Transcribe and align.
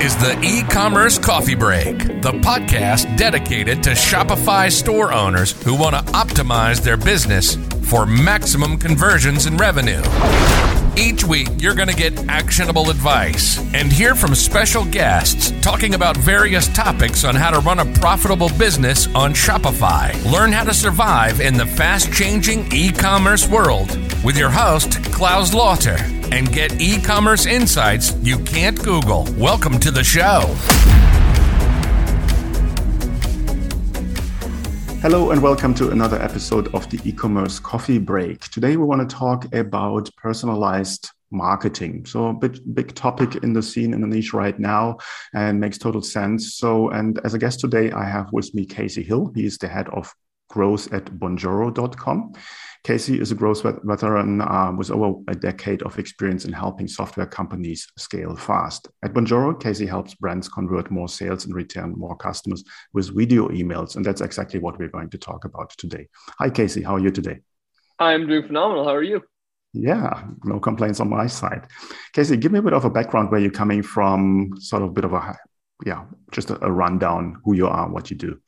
is 0.00 0.16
the 0.16 0.38
e 0.42 0.62
commerce 0.62 1.18
coffee 1.18 1.56
break, 1.56 1.98
the 2.22 2.32
podcast 2.40 3.16
dedicated 3.16 3.82
to 3.82 3.90
Shopify 3.90 4.70
store 4.70 5.12
owners 5.12 5.60
who 5.64 5.74
want 5.74 5.96
to 5.96 6.12
optimize 6.12 6.80
their 6.80 6.96
business 6.96 7.56
for 7.90 8.06
maximum 8.06 8.78
conversions 8.78 9.46
and 9.46 9.58
revenue. 9.58 10.02
Each 10.98 11.22
week, 11.22 11.46
you're 11.58 11.76
going 11.76 11.88
to 11.88 11.94
get 11.94 12.28
actionable 12.28 12.90
advice 12.90 13.60
and 13.72 13.92
hear 13.92 14.16
from 14.16 14.34
special 14.34 14.84
guests 14.84 15.52
talking 15.60 15.94
about 15.94 16.16
various 16.16 16.66
topics 16.66 17.22
on 17.22 17.36
how 17.36 17.52
to 17.52 17.60
run 17.60 17.78
a 17.78 17.84
profitable 18.00 18.48
business 18.58 19.06
on 19.14 19.32
Shopify. 19.32 20.12
Learn 20.28 20.50
how 20.50 20.64
to 20.64 20.74
survive 20.74 21.40
in 21.40 21.54
the 21.54 21.66
fast 21.66 22.12
changing 22.12 22.66
e 22.72 22.90
commerce 22.90 23.48
world 23.48 23.96
with 24.24 24.36
your 24.36 24.50
host, 24.50 25.00
Claus 25.12 25.54
Lauter, 25.54 25.98
and 26.32 26.52
get 26.52 26.80
e 26.80 27.00
commerce 27.00 27.46
insights 27.46 28.12
you 28.20 28.36
can't 28.40 28.82
Google. 28.82 29.24
Welcome 29.38 29.78
to 29.78 29.92
the 29.92 30.02
show. 30.02 30.52
Hello 35.00 35.30
and 35.30 35.40
welcome 35.40 35.74
to 35.74 35.90
another 35.90 36.20
episode 36.20 36.74
of 36.74 36.90
the 36.90 37.00
e-commerce 37.08 37.60
coffee 37.60 37.98
break. 37.98 38.40
Today 38.48 38.76
we 38.76 38.84
want 38.84 39.08
to 39.08 39.16
talk 39.16 39.54
about 39.54 40.10
personalized 40.16 41.10
marketing. 41.30 42.04
So 42.04 42.26
a 42.26 42.34
big, 42.34 42.58
big 42.74 42.96
topic 42.96 43.36
in 43.44 43.52
the 43.52 43.62
scene 43.62 43.94
in 43.94 44.00
the 44.00 44.08
niche 44.08 44.34
right 44.34 44.58
now 44.58 44.98
and 45.32 45.60
makes 45.60 45.78
total 45.78 46.02
sense. 46.02 46.56
So, 46.56 46.90
and 46.90 47.20
as 47.24 47.32
a 47.32 47.38
guest 47.38 47.60
today, 47.60 47.92
I 47.92 48.06
have 48.06 48.32
with 48.32 48.52
me 48.54 48.66
Casey 48.66 49.04
Hill. 49.04 49.30
He 49.36 49.46
is 49.46 49.56
the 49.56 49.68
head 49.68 49.88
of 49.90 50.12
growth 50.48 50.92
at 50.92 51.04
bonjoro.com. 51.06 52.32
Casey 52.84 53.20
is 53.20 53.32
a 53.32 53.34
growth 53.34 53.62
veteran 53.84 54.40
uh, 54.40 54.72
with 54.76 54.90
over 54.90 55.20
a 55.28 55.34
decade 55.34 55.82
of 55.82 55.98
experience 55.98 56.44
in 56.44 56.52
helping 56.52 56.88
software 56.88 57.26
companies 57.26 57.86
scale 57.98 58.34
fast. 58.36 58.88
At 59.02 59.12
Bonjoro, 59.12 59.60
Casey 59.60 59.84
helps 59.84 60.14
brands 60.14 60.48
convert 60.48 60.90
more 60.90 61.08
sales 61.08 61.44
and 61.44 61.54
return 61.54 61.94
more 61.98 62.16
customers 62.16 62.64
with 62.92 63.14
video 63.14 63.48
emails. 63.48 63.96
And 63.96 64.04
that's 64.04 64.20
exactly 64.20 64.60
what 64.60 64.78
we're 64.78 64.88
going 64.88 65.10
to 65.10 65.18
talk 65.18 65.44
about 65.44 65.70
today. 65.76 66.08
Hi, 66.38 66.50
Casey. 66.50 66.82
How 66.82 66.94
are 66.94 67.00
you 67.00 67.10
today? 67.10 67.40
I'm 67.98 68.26
doing 68.26 68.46
phenomenal. 68.46 68.84
How 68.84 68.94
are 68.94 69.02
you? 69.02 69.22
Yeah, 69.74 70.24
no 70.44 70.60
complaints 70.60 71.00
on 71.00 71.10
my 71.10 71.26
side. 71.26 71.66
Casey, 72.14 72.36
give 72.36 72.52
me 72.52 72.60
a 72.60 72.62
bit 72.62 72.72
of 72.72 72.84
a 72.84 72.90
background 72.90 73.30
where 73.30 73.40
you're 73.40 73.50
coming 73.50 73.82
from, 73.82 74.52
sort 74.58 74.82
of 74.82 74.90
a 74.90 74.92
bit 74.92 75.04
of 75.04 75.12
a, 75.12 75.36
yeah, 75.84 76.04
just 76.32 76.50
a, 76.50 76.64
a 76.64 76.70
rundown 76.70 77.40
who 77.44 77.54
you 77.54 77.66
are, 77.66 77.90
what 77.90 78.10
you 78.10 78.16
do. 78.16 78.40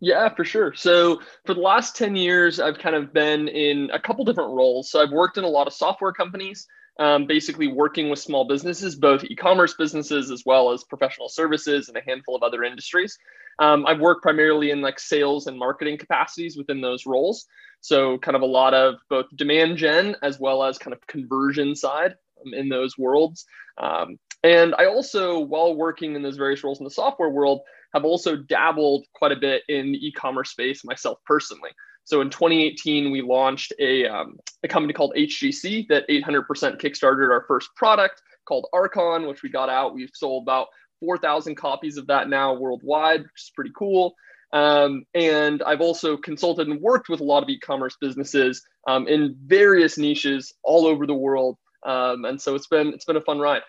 Yeah, 0.00 0.28
for 0.34 0.44
sure. 0.44 0.74
So 0.74 1.20
for 1.46 1.54
the 1.54 1.60
last 1.60 1.96
10 1.96 2.16
years, 2.16 2.60
I've 2.60 2.78
kind 2.78 2.96
of 2.96 3.12
been 3.12 3.48
in 3.48 3.90
a 3.92 3.98
couple 4.00 4.24
different 4.24 4.50
roles. 4.54 4.90
So 4.90 5.00
I've 5.00 5.10
worked 5.12 5.38
in 5.38 5.44
a 5.44 5.48
lot 5.48 5.66
of 5.66 5.72
software 5.72 6.12
companies, 6.12 6.66
um, 6.98 7.26
basically 7.26 7.68
working 7.68 8.10
with 8.10 8.18
small 8.18 8.46
businesses, 8.46 8.96
both 8.96 9.24
e 9.24 9.34
commerce 9.34 9.74
businesses 9.74 10.30
as 10.30 10.42
well 10.44 10.72
as 10.72 10.84
professional 10.84 11.28
services 11.28 11.88
and 11.88 11.96
a 11.96 12.02
handful 12.06 12.36
of 12.36 12.42
other 12.42 12.64
industries. 12.64 13.16
Um, 13.60 13.86
I've 13.86 14.00
worked 14.00 14.22
primarily 14.22 14.70
in 14.70 14.80
like 14.82 14.98
sales 14.98 15.46
and 15.46 15.58
marketing 15.58 15.96
capacities 15.96 16.56
within 16.56 16.80
those 16.80 17.06
roles. 17.06 17.46
So, 17.80 18.18
kind 18.18 18.34
of 18.36 18.42
a 18.42 18.46
lot 18.46 18.74
of 18.74 18.96
both 19.08 19.26
demand 19.36 19.76
gen 19.76 20.16
as 20.22 20.40
well 20.40 20.62
as 20.64 20.78
kind 20.78 20.92
of 20.92 21.06
conversion 21.06 21.76
side 21.76 22.14
um, 22.44 22.52
in 22.54 22.68
those 22.68 22.98
worlds. 22.98 23.46
Um, 23.78 24.18
and 24.42 24.74
I 24.78 24.86
also, 24.86 25.38
while 25.38 25.74
working 25.74 26.14
in 26.14 26.22
those 26.22 26.36
various 26.36 26.62
roles 26.62 26.78
in 26.78 26.84
the 26.84 26.90
software 26.90 27.30
world, 27.30 27.60
have 27.94 28.04
also 28.04 28.36
dabbled 28.36 29.06
quite 29.14 29.32
a 29.32 29.36
bit 29.36 29.62
in 29.68 29.92
the 29.92 30.06
e-commerce 30.06 30.50
space 30.50 30.84
myself 30.84 31.18
personally. 31.24 31.70
So 32.04 32.20
in 32.20 32.28
2018, 32.28 33.10
we 33.10 33.22
launched 33.22 33.72
a, 33.78 34.06
um, 34.06 34.36
a 34.62 34.68
company 34.68 34.92
called 34.92 35.14
HGC 35.16 35.88
that 35.88 36.06
800% 36.08 36.44
kickstarted 36.78 37.30
our 37.30 37.44
first 37.48 37.70
product 37.76 38.20
called 38.46 38.66
Archon, 38.74 39.26
which 39.26 39.42
we 39.42 39.48
got 39.48 39.70
out. 39.70 39.94
We've 39.94 40.10
sold 40.12 40.42
about 40.42 40.68
4,000 41.00 41.54
copies 41.54 41.96
of 41.96 42.06
that 42.08 42.28
now 42.28 42.54
worldwide, 42.54 43.22
which 43.22 43.42
is 43.42 43.52
pretty 43.54 43.72
cool. 43.76 44.14
Um, 44.52 45.04
and 45.14 45.62
I've 45.62 45.80
also 45.80 46.16
consulted 46.16 46.68
and 46.68 46.80
worked 46.80 47.08
with 47.08 47.20
a 47.20 47.24
lot 47.24 47.42
of 47.42 47.48
e-commerce 47.48 47.96
businesses 48.00 48.62
um, 48.86 49.08
in 49.08 49.36
various 49.46 49.96
niches 49.98 50.52
all 50.62 50.86
over 50.86 51.06
the 51.06 51.14
world. 51.14 51.56
Um, 51.84 52.24
and 52.24 52.40
so 52.40 52.54
it's 52.54 52.68
been 52.68 52.88
it's 52.88 53.04
been 53.04 53.16
a 53.16 53.22
fun 53.22 53.38
ride. 53.38 53.62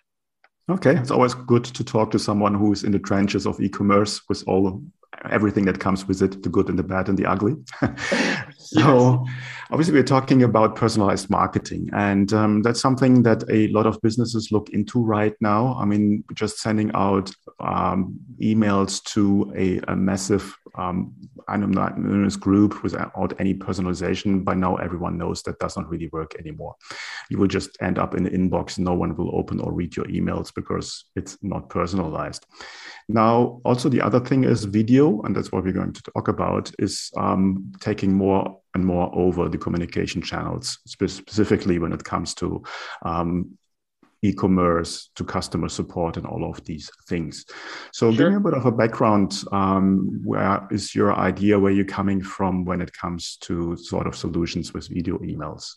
Okay, 0.67 0.95
it's 0.95 1.11
always 1.11 1.35
good 1.35 1.63
to 1.63 1.83
talk 1.83 2.09
to 2.11 2.19
someone 2.19 2.55
who's 2.55 2.83
in 2.83 2.91
the 2.91 2.97
trenches 2.97 3.45
of 3.45 3.59
e-commerce 3.61 4.21
with 4.27 4.43
all 4.47 4.81
everything 5.29 5.65
that 5.65 5.79
comes 5.79 6.07
with 6.07 6.21
it 6.21 6.43
the 6.43 6.49
good 6.49 6.69
and 6.69 6.77
the 6.77 6.83
bad 6.83 7.09
and 7.09 7.17
the 7.17 7.25
ugly. 7.25 7.55
So 8.57 9.23
yes. 9.23 9.35
obviously 9.69 9.93
we're 9.93 10.03
talking 10.03 10.41
about 10.41 10.75
personalized 10.75 11.29
marketing 11.29 11.89
and 11.93 12.33
um, 12.33 12.63
that's 12.63 12.81
something 12.81 13.21
that 13.21 13.43
a 13.49 13.67
lot 13.67 13.85
of 13.85 14.01
businesses 14.01 14.51
look 14.51 14.69
into 14.71 15.03
right 15.03 15.35
now. 15.39 15.75
I 15.79 15.85
mean 15.85 16.23
just 16.33 16.57
sending 16.57 16.91
out 16.95 17.31
um, 17.59 18.19
emails 18.41 19.03
to 19.13 19.53
a, 19.55 19.79
a 19.91 19.95
massive 19.95 20.57
um, 20.77 21.13
anonymous 21.47 22.35
group 22.35 22.81
without 22.83 23.33
any 23.39 23.53
personalization 23.53 24.43
by 24.43 24.55
now 24.55 24.75
everyone 24.77 25.17
knows 25.17 25.43
that 25.43 25.59
does 25.59 25.77
not 25.77 25.87
really 25.89 26.09
work 26.11 26.33
anymore. 26.39 26.75
You 27.29 27.37
will 27.37 27.47
just 27.47 27.77
end 27.81 27.99
up 27.99 28.15
in 28.15 28.23
the 28.23 28.31
inbox. 28.31 28.79
No 28.79 28.93
one 28.93 29.15
will 29.15 29.35
open 29.35 29.59
or 29.59 29.71
read 29.71 29.95
your 29.95 30.05
emails 30.07 30.53
because 30.53 31.05
it's 31.15 31.37
not 31.43 31.69
personalized 31.69 32.45
now, 33.07 33.61
also 33.63 33.89
the 33.89 34.01
other 34.01 34.19
thing 34.19 34.43
is 34.43 34.63
video, 34.63 35.21
and 35.21 35.35
that's 35.35 35.51
what 35.51 35.63
we're 35.63 35.73
going 35.73 35.93
to 35.93 36.03
talk 36.13 36.27
about, 36.27 36.71
is 36.79 37.11
um, 37.17 37.71
taking 37.79 38.13
more 38.13 38.59
and 38.73 38.83
more 38.83 39.13
over 39.13 39.47
the 39.47 39.57
communication 39.57 40.21
channels, 40.21 40.79
specifically 40.85 41.77
when 41.79 41.93
it 41.93 42.03
comes 42.03 42.33
to 42.35 42.63
um, 43.03 43.57
e-commerce 44.23 45.11
to 45.15 45.23
customer 45.23 45.69
support 45.69 46.17
and 46.17 46.25
all 46.25 46.49
of 46.49 46.63
these 46.65 46.89
things. 47.07 47.45
So 47.93 48.11
sure. 48.11 48.17
give 48.17 48.31
me 48.31 48.37
a 48.37 48.51
bit 48.51 48.53
of 48.55 48.65
a 48.65 48.71
background. 48.71 49.43
Um, 49.51 50.21
where 50.23 50.67
is 50.71 50.95
your 50.95 51.13
idea 51.13 51.59
where 51.59 51.71
you're 51.71 51.85
coming 51.85 52.23
from 52.23 52.65
when 52.65 52.81
it 52.81 52.91
comes 52.91 53.37
to 53.41 53.77
sort 53.77 54.07
of 54.07 54.15
solutions 54.15 54.73
with 54.73 54.87
video 54.87 55.19
emails? 55.19 55.75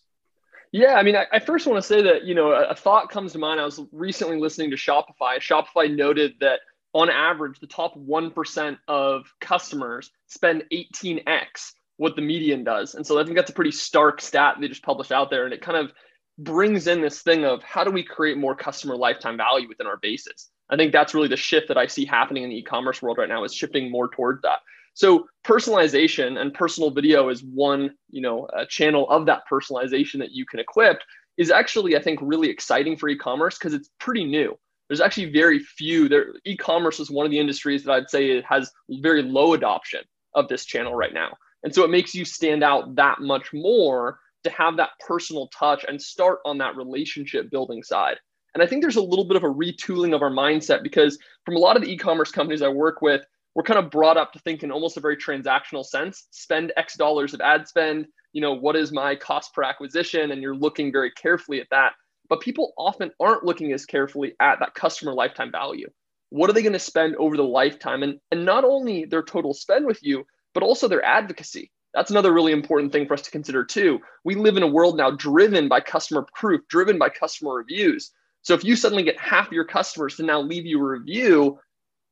Yeah, 0.72 0.94
I 0.94 1.03
mean, 1.03 1.17
I, 1.17 1.27
I 1.33 1.38
first 1.38 1.67
want 1.67 1.83
to 1.83 1.87
say 1.87 2.03
that, 2.03 2.25
you 2.25 2.34
know, 2.34 2.53
a, 2.53 2.69
a 2.69 2.75
thought 2.75 3.11
comes 3.11 3.33
to 3.33 3.38
mind. 3.38 3.61
I 3.61 3.65
was 3.65 3.81
recently 3.93 4.38
listening 4.38 4.71
to 4.71 4.77
Shopify. 4.77 5.38
Shopify 5.38 5.94
noted 5.94 6.34
that 6.41 6.61
on 6.98 7.10
average, 7.10 7.60
the 7.60 7.66
top 7.66 7.97
1% 7.97 8.78
of 8.88 9.32
customers 9.41 10.10
spend 10.26 10.64
18x 10.72 11.72
what 11.97 12.16
the 12.16 12.22
median 12.22 12.64
does. 12.64 12.94
And 12.94 13.06
so 13.06 13.20
I 13.20 13.25
think 13.25 13.36
that's 13.36 13.50
a 13.50 13.54
pretty 13.54 13.70
stark 13.70 14.20
stat 14.20 14.56
they 14.60 14.66
just 14.66 14.82
published 14.82 15.12
out 15.12 15.31
there. 15.31 15.44
And 15.44 15.54
it 15.54 15.62
kind 15.62 15.78
of 15.78 15.92
brings 16.38 16.88
in 16.88 17.00
this 17.00 17.22
thing 17.22 17.44
of 17.44 17.62
how 17.62 17.84
do 17.84 17.92
we 17.92 18.03
create 18.03 18.37
more 18.37 18.56
customer 18.56 18.97
lifetime 18.97 19.37
value 19.37 19.69
within 19.69 19.87
our 19.87 19.97
bases? 19.97 20.48
I 20.70 20.76
think 20.76 20.92
that's 20.92 21.14
really 21.14 21.28
the 21.28 21.37
shift 21.37 21.69
that 21.69 21.78
I 21.78 21.87
see 21.87 22.04
happening 22.04 22.42
in 22.42 22.50
the 22.50 22.58
e-commerce 22.58 23.00
world 23.00 23.19
right 23.19 23.28
now 23.28 23.44
is 23.44 23.54
shifting 23.54 23.91
more 23.91 24.08
towards 24.08 24.42
that. 24.42 24.58
So 24.94 25.26
personalization 25.44 26.41
and 26.41 26.53
personal 26.53 26.91
video 26.91 27.28
is 27.28 27.44
one, 27.44 27.92
you 28.10 28.22
know, 28.22 28.48
channel 28.69 29.08
of 29.08 29.26
that 29.26 29.42
personalization 29.50 30.19
that 30.19 30.32
you 30.32 30.44
can 30.47 30.58
equip 30.58 30.98
is 31.37 31.53
actually, 31.53 31.97
I 31.97 32.03
think, 32.03 32.19
really 32.20 32.50
exciting 32.50 32.97
for 32.97 33.08
e-commerce 33.08 33.56
because 33.56 33.75
it's 33.75 33.91
pretty 34.00 34.25
new 34.25 34.58
there's 34.88 35.00
actually 35.00 35.31
very 35.31 35.59
few 35.59 36.09
there 36.09 36.34
e-commerce 36.44 36.99
is 37.00 37.10
one 37.10 37.26
of 37.26 37.31
the 37.31 37.38
industries 37.38 37.84
that 37.84 37.93
i'd 37.93 38.10
say 38.10 38.31
it 38.31 38.44
has 38.44 38.71
very 38.91 39.22
low 39.22 39.54
adoption 39.54 40.00
of 40.34 40.49
this 40.49 40.65
channel 40.65 40.94
right 40.94 41.12
now. 41.12 41.37
And 41.65 41.75
so 41.75 41.84
it 41.84 41.91
makes 41.91 42.15
you 42.15 42.25
stand 42.25 42.62
out 42.62 42.94
that 42.94 43.21
much 43.21 43.53
more 43.53 44.21
to 44.44 44.50
have 44.50 44.76
that 44.76 44.91
personal 45.06 45.49
touch 45.49 45.84
and 45.87 46.00
start 46.00 46.38
on 46.44 46.59
that 46.59 46.76
relationship 46.76 47.50
building 47.50 47.82
side. 47.82 48.16
And 48.54 48.62
i 48.62 48.66
think 48.66 48.82
there's 48.82 48.97
a 48.97 49.03
little 49.03 49.26
bit 49.26 49.37
of 49.37 49.44
a 49.44 49.53
retooling 49.53 50.15
of 50.15 50.22
our 50.22 50.31
mindset 50.31 50.82
because 50.82 51.19
from 51.44 51.56
a 51.56 51.59
lot 51.59 51.76
of 51.76 51.82
the 51.82 51.93
e-commerce 51.93 52.31
companies 52.31 52.62
i 52.62 52.69
work 52.69 53.03
with 53.03 53.22
we're 53.55 53.62
kind 53.62 53.78
of 53.78 53.91
brought 53.91 54.16
up 54.16 54.32
to 54.32 54.38
think 54.41 54.62
in 54.62 54.70
almost 54.70 54.97
a 54.97 55.00
very 55.00 55.16
transactional 55.16 55.84
sense. 55.84 56.28
Spend 56.31 56.72
x 56.76 56.97
dollars 56.97 57.34
of 57.34 57.41
ad 57.41 57.69
spend 57.69 58.06
you 58.32 58.41
know 58.41 58.53
what 58.53 58.76
is 58.76 58.93
my 58.93 59.15
cost 59.16 59.55
per 59.55 59.62
acquisition? 59.62 60.31
And 60.32 60.43
you're 60.43 60.56
looking 60.56 60.93
very 60.93 61.10
carefully 61.12 61.60
at 61.60 61.69
that 61.70 61.93
but 62.28 62.41
people 62.41 62.72
often 62.77 63.11
aren't 63.21 63.44
looking 63.44 63.72
as 63.72 63.87
carefully 63.87 64.34
at 64.41 64.61
that 64.61 64.75
customer 64.75 65.12
lifetime 65.12 65.50
value. 65.50 65.88
What 66.31 66.50
are 66.50 66.52
they 66.52 66.62
going 66.62 66.73
to 66.75 66.79
spend 66.79 67.17
over 67.17 67.37
the 67.37 67.43
lifetime? 67.43 68.02
And, 68.02 68.20
and 68.31 68.44
not 68.44 68.64
only 68.64 69.05
their 69.05 69.23
total 69.23 69.55
spend 69.55 69.87
with 69.87 70.02
you, 70.02 70.25
but 70.55 70.62
also 70.62 70.88
their 70.88 71.05
advocacy. 71.05 71.70
That's 71.94 72.11
another 72.11 72.32
really 72.32 72.52
important 72.52 72.93
thing 72.93 73.06
for 73.06 73.14
us 73.14 73.23
to 73.23 73.31
consider 73.31 73.64
too. 73.64 74.00
We 74.25 74.35
live 74.35 74.56
in 74.56 74.62
a 74.62 74.69
world 74.69 74.97
now 74.97 75.11
driven 75.11 75.69
by 75.69 75.81
customer 75.81 76.26
proof, 76.35 76.61
driven 76.69 76.99
by 76.99 77.08
customer 77.08 77.55
reviews. 77.55 78.12
So 78.43 78.55
if 78.55 78.62
you 78.62 78.76
suddenly 78.76 79.02
get 79.02 79.19
half 79.19 79.50
your 79.50 79.64
customers 79.64 80.17
to 80.17 80.23
now 80.23 80.41
leave 80.41 80.67
you 80.67 80.79
a 80.81 80.88
review, 80.88 81.58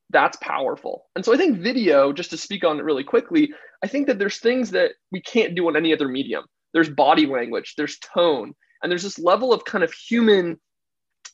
that's 0.09 0.37
powerful. 0.37 1.05
And 1.15 1.23
so 1.23 1.33
I 1.33 1.37
think 1.37 1.59
video, 1.59 2.11
just 2.11 2.31
to 2.31 2.37
speak 2.37 2.63
on 2.63 2.79
it 2.79 2.83
really 2.83 3.03
quickly, 3.03 3.53
I 3.83 3.87
think 3.87 4.07
that 4.07 4.19
there's 4.19 4.39
things 4.39 4.71
that 4.71 4.91
we 5.11 5.21
can't 5.21 5.55
do 5.55 5.67
on 5.67 5.75
any 5.75 5.93
other 5.93 6.07
medium. 6.07 6.45
There's 6.73 6.89
body 6.89 7.25
language, 7.25 7.75
there's 7.75 7.99
tone, 7.99 8.53
and 8.81 8.91
there's 8.91 9.03
this 9.03 9.19
level 9.19 9.53
of 9.53 9.65
kind 9.65 9.83
of 9.83 9.93
human 9.93 10.59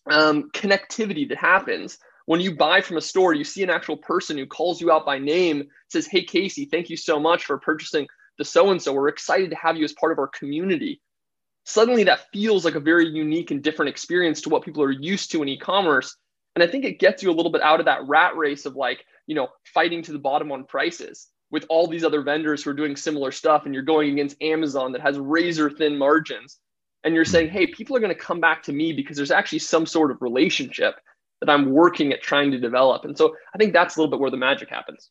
um, 0.09 0.49
connectivity 0.53 1.27
that 1.29 1.37
happens 1.37 1.97
when 2.25 2.39
you 2.39 2.55
buy 2.55 2.81
from 2.81 2.97
a 2.97 3.01
store. 3.01 3.33
You 3.33 3.43
see 3.43 3.63
an 3.63 3.69
actual 3.69 3.97
person 3.97 4.37
who 4.37 4.45
calls 4.45 4.81
you 4.81 4.91
out 4.91 5.05
by 5.05 5.19
name, 5.19 5.67
says, 5.89 6.07
Hey, 6.07 6.23
Casey, 6.23 6.65
thank 6.65 6.89
you 6.89 6.97
so 6.97 7.19
much 7.19 7.45
for 7.45 7.57
purchasing 7.57 8.07
the 8.37 8.45
so 8.45 8.71
and 8.71 8.81
so. 8.81 8.93
We're 8.93 9.09
excited 9.09 9.49
to 9.51 9.55
have 9.57 9.77
you 9.77 9.83
as 9.83 9.93
part 9.93 10.11
of 10.11 10.19
our 10.19 10.27
community. 10.27 11.01
Suddenly, 11.65 12.03
that 12.05 12.31
feels 12.33 12.65
like 12.65 12.75
a 12.75 12.79
very 12.79 13.07
unique 13.07 13.51
and 13.51 13.63
different 13.63 13.89
experience 13.89 14.41
to 14.41 14.49
what 14.49 14.65
people 14.65 14.83
are 14.83 14.91
used 14.91 15.31
to 15.31 15.41
in 15.41 15.47
e 15.47 15.57
commerce. 15.57 16.17
And 16.55 16.63
I 16.63 16.67
think 16.67 16.85
it 16.85 16.99
gets 16.99 17.23
you 17.23 17.31
a 17.31 17.33
little 17.33 17.51
bit 17.51 17.61
out 17.61 17.79
of 17.79 17.85
that 17.85 18.05
rat 18.05 18.35
race 18.35 18.65
of 18.65 18.75
like, 18.75 19.05
you 19.27 19.35
know, 19.35 19.47
fighting 19.73 20.01
to 20.03 20.11
the 20.11 20.19
bottom 20.19 20.51
on 20.51 20.65
prices 20.65 21.29
with 21.51 21.65
all 21.69 21.87
these 21.87 22.03
other 22.03 22.21
vendors 22.21 22.63
who 22.63 22.69
are 22.69 22.75
doing 22.75 22.95
similar 22.95 23.31
stuff. 23.31 23.65
And 23.65 23.73
you're 23.73 23.83
going 23.83 24.11
against 24.11 24.41
Amazon 24.41 24.91
that 24.91 25.01
has 25.01 25.17
razor 25.17 25.69
thin 25.69 25.97
margins. 25.97 26.59
And 27.03 27.13
you're 27.13 27.25
hmm. 27.25 27.31
saying, 27.31 27.49
hey, 27.49 27.67
people 27.67 27.95
are 27.95 27.99
going 27.99 28.13
to 28.13 28.19
come 28.19 28.39
back 28.39 28.63
to 28.63 28.73
me 28.73 28.93
because 28.93 29.17
there's 29.17 29.31
actually 29.31 29.59
some 29.59 29.85
sort 29.85 30.11
of 30.11 30.21
relationship 30.21 30.95
that 31.41 31.49
I'm 31.49 31.71
working 31.71 32.13
at 32.13 32.21
trying 32.21 32.51
to 32.51 32.59
develop. 32.59 33.03
And 33.03 33.17
so 33.17 33.35
I 33.53 33.57
think 33.57 33.73
that's 33.73 33.95
a 33.95 33.99
little 33.99 34.09
bit 34.09 34.19
where 34.19 34.31
the 34.31 34.37
magic 34.37 34.69
happens. 34.69 35.09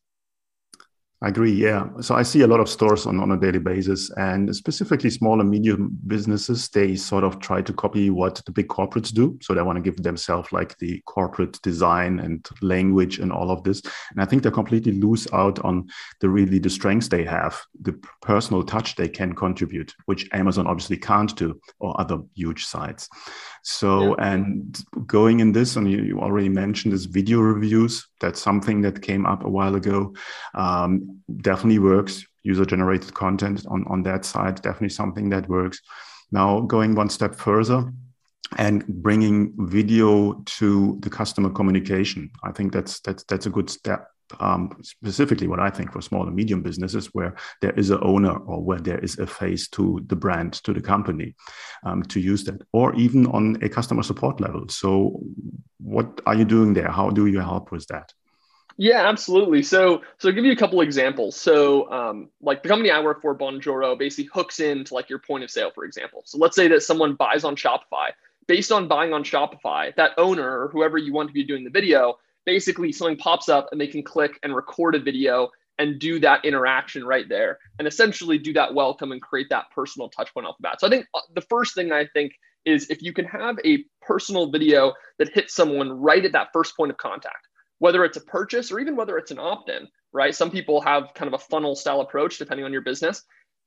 I 1.22 1.28
agree. 1.28 1.52
Yeah. 1.52 1.86
So 2.00 2.16
I 2.16 2.24
see 2.24 2.40
a 2.40 2.48
lot 2.48 2.58
of 2.58 2.68
stores 2.68 3.06
on, 3.06 3.20
on 3.20 3.30
a 3.30 3.36
daily 3.36 3.60
basis, 3.60 4.10
and 4.16 4.54
specifically 4.56 5.08
small 5.08 5.40
and 5.40 5.48
medium 5.48 5.96
businesses, 6.08 6.68
they 6.68 6.96
sort 6.96 7.22
of 7.22 7.38
try 7.38 7.62
to 7.62 7.72
copy 7.72 8.10
what 8.10 8.42
the 8.44 8.50
big 8.50 8.66
corporates 8.66 9.14
do. 9.14 9.38
So 9.40 9.54
they 9.54 9.62
want 9.62 9.76
to 9.76 9.82
give 9.82 10.02
themselves 10.02 10.50
like 10.50 10.76
the 10.78 11.00
corporate 11.06 11.62
design 11.62 12.18
and 12.18 12.44
language 12.60 13.20
and 13.20 13.30
all 13.30 13.52
of 13.52 13.62
this. 13.62 13.82
And 14.10 14.20
I 14.20 14.24
think 14.24 14.42
they 14.42 14.50
completely 14.50 14.92
lose 14.92 15.28
out 15.32 15.60
on 15.60 15.86
the 16.20 16.28
really 16.28 16.58
the 16.58 16.70
strengths 16.70 17.06
they 17.06 17.24
have, 17.24 17.62
the 17.80 17.92
personal 18.20 18.64
touch 18.64 18.96
they 18.96 19.08
can 19.08 19.32
contribute, 19.32 19.94
which 20.06 20.28
Amazon 20.32 20.66
obviously 20.66 20.96
can't 20.96 21.36
do, 21.36 21.60
or 21.78 22.00
other 22.00 22.18
huge 22.34 22.66
sites. 22.66 23.08
So, 23.62 24.16
yeah. 24.18 24.32
and 24.32 24.84
going 25.06 25.40
in 25.40 25.52
this, 25.52 25.76
and 25.76 25.90
you, 25.90 26.02
you, 26.02 26.20
already 26.20 26.48
mentioned 26.48 26.92
this 26.92 27.04
video 27.04 27.40
reviews, 27.40 28.08
that's 28.20 28.42
something 28.42 28.82
that 28.82 29.02
came 29.02 29.24
up 29.24 29.44
a 29.44 29.48
while 29.48 29.76
ago. 29.76 30.14
Um, 30.54 31.20
definitely 31.36 31.78
works. 31.78 32.24
User 32.42 32.64
generated 32.64 33.14
content 33.14 33.64
on, 33.68 33.84
on 33.88 34.02
that 34.02 34.24
side, 34.24 34.56
definitely 34.56 34.88
something 34.88 35.28
that 35.30 35.48
works. 35.48 35.80
Now, 36.32 36.60
going 36.60 36.96
one 36.96 37.08
step 37.08 37.36
further, 37.36 37.92
and 38.58 38.86
bringing 38.86 39.54
video 39.56 40.34
to 40.44 40.98
the 41.00 41.10
customer 41.10 41.50
communication. 41.50 42.30
I 42.44 42.52
think 42.52 42.72
that's 42.72 43.00
that's 43.00 43.24
that's 43.24 43.46
a 43.46 43.50
good 43.50 43.70
step 43.70 44.11
um, 44.40 44.70
specifically 44.82 45.46
what 45.46 45.60
I 45.60 45.70
think 45.70 45.92
for 45.92 46.00
small 46.00 46.26
and 46.26 46.34
medium 46.34 46.62
businesses, 46.62 47.06
where 47.12 47.34
there 47.60 47.72
is 47.72 47.90
an 47.90 47.98
owner 48.02 48.36
or 48.36 48.62
where 48.62 48.80
there 48.80 48.98
is 48.98 49.18
a 49.18 49.26
face 49.26 49.68
to 49.70 50.02
the 50.06 50.16
brand, 50.16 50.54
to 50.64 50.72
the 50.72 50.80
company, 50.80 51.34
um, 51.84 52.02
to 52.04 52.20
use 52.20 52.44
that, 52.44 52.60
or 52.72 52.94
even 52.94 53.26
on 53.26 53.58
a 53.62 53.68
customer 53.68 54.02
support 54.02 54.40
level. 54.40 54.68
So, 54.68 55.20
what 55.78 56.20
are 56.26 56.34
you 56.34 56.44
doing 56.44 56.74
there? 56.74 56.90
How 56.90 57.10
do 57.10 57.26
you 57.26 57.40
help 57.40 57.72
with 57.72 57.86
that? 57.88 58.12
Yeah, 58.78 59.08
absolutely. 59.08 59.62
So, 59.62 60.02
so 60.18 60.28
I'll 60.28 60.34
give 60.34 60.44
you 60.44 60.52
a 60.52 60.56
couple 60.56 60.80
examples. 60.80 61.36
So, 61.36 61.90
um, 61.90 62.30
like 62.40 62.62
the 62.62 62.68
company 62.68 62.90
I 62.90 63.00
work 63.00 63.20
for, 63.20 63.34
Bonjoro, 63.34 63.98
basically 63.98 64.30
hooks 64.32 64.60
into 64.60 64.94
like 64.94 65.10
your 65.10 65.18
point 65.18 65.44
of 65.44 65.50
sale, 65.50 65.70
for 65.74 65.84
example. 65.84 66.22
So, 66.24 66.38
let's 66.38 66.56
say 66.56 66.68
that 66.68 66.82
someone 66.82 67.14
buys 67.14 67.44
on 67.44 67.56
Shopify. 67.56 68.10
Based 68.48 68.72
on 68.72 68.88
buying 68.88 69.12
on 69.12 69.22
Shopify, 69.22 69.94
that 69.94 70.12
owner 70.18 70.62
or 70.62 70.68
whoever 70.68 70.98
you 70.98 71.12
want 71.12 71.28
to 71.28 71.32
be 71.32 71.44
doing 71.44 71.62
the 71.62 71.70
video 71.70 72.18
basically 72.44 72.92
something 72.92 73.16
pops 73.16 73.48
up 73.48 73.68
and 73.72 73.80
they 73.80 73.86
can 73.86 74.02
click 74.02 74.38
and 74.42 74.54
record 74.54 74.94
a 74.94 74.98
video 74.98 75.50
and 75.78 75.98
do 75.98 76.20
that 76.20 76.44
interaction 76.44 77.04
right 77.04 77.28
there 77.28 77.58
and 77.78 77.88
essentially 77.88 78.38
do 78.38 78.52
that 78.52 78.74
welcome 78.74 79.12
and 79.12 79.22
create 79.22 79.48
that 79.50 79.66
personal 79.74 80.08
touch 80.08 80.32
point 80.34 80.46
off 80.46 80.56
the 80.58 80.62
bat. 80.62 80.80
So 80.80 80.86
I 80.86 80.90
think 80.90 81.06
uh, 81.14 81.20
the 81.34 81.40
first 81.42 81.74
thing 81.74 81.92
I 81.92 82.06
think 82.12 82.32
is 82.64 82.90
if 82.90 83.02
you 83.02 83.12
can 83.12 83.24
have 83.24 83.58
a 83.64 83.84
personal 84.00 84.50
video 84.50 84.92
that 85.18 85.30
hits 85.34 85.54
someone 85.54 85.90
right 85.90 86.24
at 86.24 86.32
that 86.32 86.48
first 86.52 86.76
point 86.76 86.90
of 86.90 86.98
contact, 86.98 87.48
whether 87.78 88.04
it's 88.04 88.16
a 88.16 88.22
purchase 88.22 88.70
or 88.70 88.78
even 88.78 88.94
whether 88.94 89.18
it's 89.18 89.30
an 89.32 89.38
opt-in, 89.38 89.88
right? 90.12 90.34
Some 90.34 90.50
people 90.50 90.80
have 90.82 91.14
kind 91.14 91.32
of 91.32 91.40
a 91.40 91.44
funnel 91.44 91.74
style 91.74 92.00
approach 92.00 92.38
depending 92.38 92.64
on 92.64 92.72
your 92.72 92.82
business. 92.82 93.24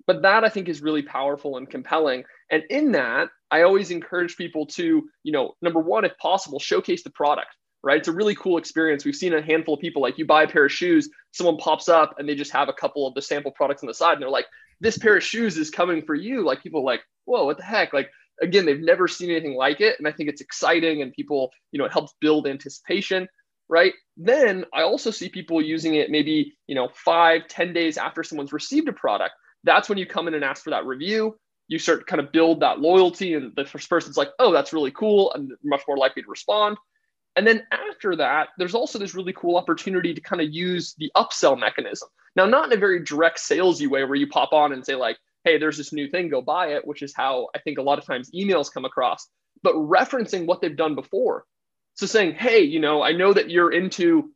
But 0.08 0.22
that 0.22 0.44
I 0.44 0.50
think 0.50 0.70
is 0.70 0.82
really 0.82 1.02
powerful 1.02 1.58
and 1.58 1.70
compelling. 1.70 2.24
And 2.52 2.64
in 2.70 2.92
that, 2.92 3.30
I 3.50 3.64
always 3.64 3.92
encourage 3.92 4.38
people 4.38 4.68
to, 4.68 5.04
you 5.24 5.32
know, 5.32 5.56
number 5.62 5.80
one, 5.80 6.06
if 6.06 6.16
possible, 6.18 6.60
showcase 6.60 7.04
the 7.04 7.10
product 7.10 7.50
right? 7.86 8.00
It's 8.00 8.08
a 8.08 8.14
really 8.14 8.36
cool 8.36 8.58
experience. 8.58 9.06
We've 9.06 9.16
seen 9.16 9.36
a 9.36 9.42
handful 9.42 9.76
of 9.76 9.80
people 9.80 10.02
like 10.02 10.18
you 10.18 10.26
buy 10.26 10.44
a 10.44 10.48
pair 10.48 10.66
of 10.66 10.72
shoes, 10.72 11.08
someone 11.32 11.58
pops 11.58 11.88
up 11.88 12.16
and 12.18 12.28
they 12.28 12.36
just 12.36 12.52
have 12.52 12.68
a 12.68 12.74
couple 12.74 13.08
of 13.08 13.14
the 13.14 13.22
sample 13.22 13.52
products 13.52 13.84
on 13.84 13.88
the 13.88 13.94
side 13.94 14.14
and 14.14 14.22
they're 14.22 14.30
like, 14.30 14.48
this 14.82 14.98
pair 14.98 15.16
of 15.16 15.24
shoes 15.24 15.58
is 15.58 15.70
coming 15.70 16.02
for 16.04 16.16
you. 16.16 16.44
Like 16.44 16.64
people 16.64 16.84
like, 16.84 17.02
whoa, 17.26 17.46
what 17.46 17.58
the 17.58 17.64
heck? 17.64 17.94
Like 17.94 18.10
again, 18.42 18.66
they've 18.66 18.82
never 18.82 19.08
seen 19.08 19.30
anything 19.30 19.56
like 19.56 19.82
it. 19.82 19.96
And 20.00 20.08
I 20.08 20.12
think 20.12 20.30
it's 20.30 20.42
exciting 20.42 21.04
and 21.04 21.14
people, 21.14 21.52
you 21.72 21.78
know, 21.78 21.86
it 21.86 21.94
helps 21.94 22.14
build 22.20 22.48
anticipation, 22.48 23.28
right? 23.70 23.94
Then 24.18 24.66
I 24.74 24.82
also 24.82 25.12
see 25.12 25.30
people 25.30 25.62
using 25.62 25.94
it 25.96 26.10
maybe, 26.10 26.58
you 26.68 26.76
know, 26.76 26.90
five, 26.94 27.48
ten 27.48 27.72
days 27.72 27.98
after 27.98 28.24
someone's 28.24 28.52
received 28.52 28.90
a 28.90 28.94
product. 28.94 29.36
That's 29.64 29.90
when 29.90 29.98
you 29.98 30.06
come 30.06 30.28
in 30.28 30.34
and 30.34 30.44
ask 30.44 30.64
for 30.64 30.72
that 30.72 30.86
review. 30.86 31.38
You 31.68 31.80
start 31.80 32.06
kind 32.08 32.20
of 32.20 32.32
build 32.32 32.60
that 32.60 32.80
loyalty, 32.80 33.34
and 33.34 33.52
the 33.56 33.66
first 33.66 33.90
person's 33.90 34.18
like, 34.18 34.30
oh, 34.38 34.52
that's 34.54 34.72
really 34.72 34.92
cool, 34.92 35.34
and 35.34 35.52
much 35.64 35.82
more 35.88 35.98
likely 35.98 36.22
to 36.22 36.30
respond. 36.30 36.78
And 37.36 37.46
then 37.46 37.64
after 37.72 38.16
that, 38.16 38.50
there's 38.58 38.76
also 38.76 38.98
this 38.98 39.14
really 39.14 39.34
cool 39.34 39.58
opportunity 39.58 40.14
to 40.14 40.22
kind 40.22 40.42
of 40.42 40.54
use 40.54 40.96
the 40.98 41.12
upsell 41.18 41.60
mechanism. 41.60 42.08
Now, 42.36 42.46
not 42.46 42.68
in 42.68 42.78
a 42.78 42.80
very 42.80 43.04
direct 43.04 43.40
salesy 43.40 43.88
way 43.88 44.04
where 44.04 44.16
you 44.16 44.28
pop 44.28 44.54
on 44.54 44.74
and 44.74 44.86
say, 44.86 44.96
like, 44.96 45.18
hey, 45.44 45.58
there's 45.58 45.78
this 45.78 45.94
new 45.94 46.10
thing, 46.10 46.30
go 46.30 46.42
buy 46.42 46.68
it, 46.68 46.86
which 46.88 47.02
is 47.02 47.14
how 47.16 47.50
I 47.56 47.60
think 47.60 47.78
a 47.78 47.84
lot 47.84 48.00
of 48.00 48.06
times 48.06 48.32
emails 48.32 48.72
come 48.72 48.86
across, 48.86 49.28
but 49.64 49.76
referencing 49.76 50.46
what 50.46 50.62
they've 50.62 50.76
done 50.76 50.96
before. 50.96 51.46
So 51.94 52.06
saying, 52.06 52.34
hey, 52.34 52.62
you 52.62 52.80
know, 52.80 53.04
I 53.04 53.12
know 53.12 53.32
that 53.34 53.50
you're 53.50 53.72
into 53.72 54.32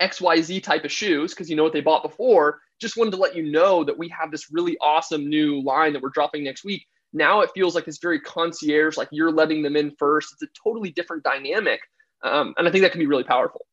XYZ 0.00 0.62
type 0.62 0.84
of 0.84 0.92
shoes 0.92 1.32
because 1.32 1.48
you 1.48 1.56
know 1.56 1.62
what 1.62 1.72
they 1.72 1.80
bought 1.80 2.02
before. 2.02 2.60
Just 2.80 2.96
wanted 2.96 3.12
to 3.12 3.16
let 3.18 3.36
you 3.36 3.50
know 3.50 3.84
that 3.84 3.96
we 3.96 4.08
have 4.08 4.30
this 4.30 4.50
really 4.50 4.76
awesome 4.80 5.28
new 5.28 5.62
line 5.62 5.92
that 5.92 6.02
we're 6.02 6.10
dropping 6.10 6.44
next 6.44 6.64
week. 6.64 6.84
Now 7.12 7.40
it 7.40 7.50
feels 7.54 7.74
like 7.74 7.86
it's 7.86 7.98
very 7.98 8.20
concierge, 8.20 8.96
like 8.96 9.08
you're 9.12 9.30
letting 9.30 9.62
them 9.62 9.76
in 9.76 9.94
first. 9.98 10.32
It's 10.32 10.42
a 10.42 10.62
totally 10.62 10.90
different 10.90 11.22
dynamic 11.22 11.80
um, 12.22 12.54
and 12.56 12.66
I 12.66 12.70
think 12.70 12.82
that 12.82 12.92
can 12.92 13.00
be 13.00 13.06
really 13.06 13.24
powerful. 13.24 13.66